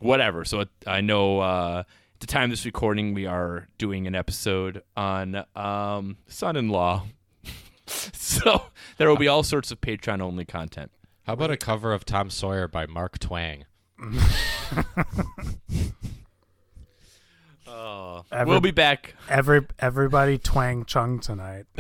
whatever. 0.01 0.45
So 0.45 0.65
i 0.87 1.01
know 1.01 1.41
uh, 1.41 1.85
at 1.87 2.21
the 2.21 2.27
time 2.27 2.45
of 2.45 2.51
this 2.51 2.65
recording 2.65 3.15
we 3.15 3.27
are 3.27 3.69
doing 3.79 4.07
an 4.07 4.15
episode 4.15 4.83
on 4.97 5.45
um, 5.55 6.19
son-in-law. 6.27 7.07
So 7.87 8.63
there 8.97 9.11
will 9.11 9.19
be 9.19 9.29
all 9.29 9.43
sorts 9.43 9.71
of 9.71 9.79
patreon 9.83 10.23
only 10.23 10.47
content. 10.47 10.91
How 11.25 11.35
about 11.35 11.51
a 11.51 11.57
cover 11.59 11.93
of 11.93 12.07
Tom 12.07 12.31
Sawyer 12.31 12.67
by 12.67 12.87
Mark 12.87 13.19
Twang? 13.19 13.67
Oh 17.67 18.25
Ever- 18.33 18.49
we'll 18.49 18.61
be 18.61 18.71
back 18.71 19.15
every 19.29 19.67
everybody 19.79 20.39
twang 20.39 20.85
chung 20.85 21.19
tonight. 21.21 21.67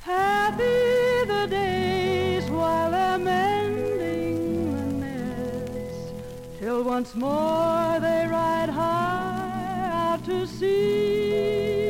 Happy 0.00 1.24
the 1.26 1.46
days 1.50 2.44
while 2.50 2.90
they're 2.90 3.18
mending 3.18 4.70
the 5.00 5.06
nets, 5.06 6.12
till 6.58 6.82
once 6.84 7.14
more 7.14 7.98
they 8.00 8.26
ride 8.28 8.68
high 8.68 9.90
out 10.12 10.24
to 10.26 10.46
sea. 10.46 11.83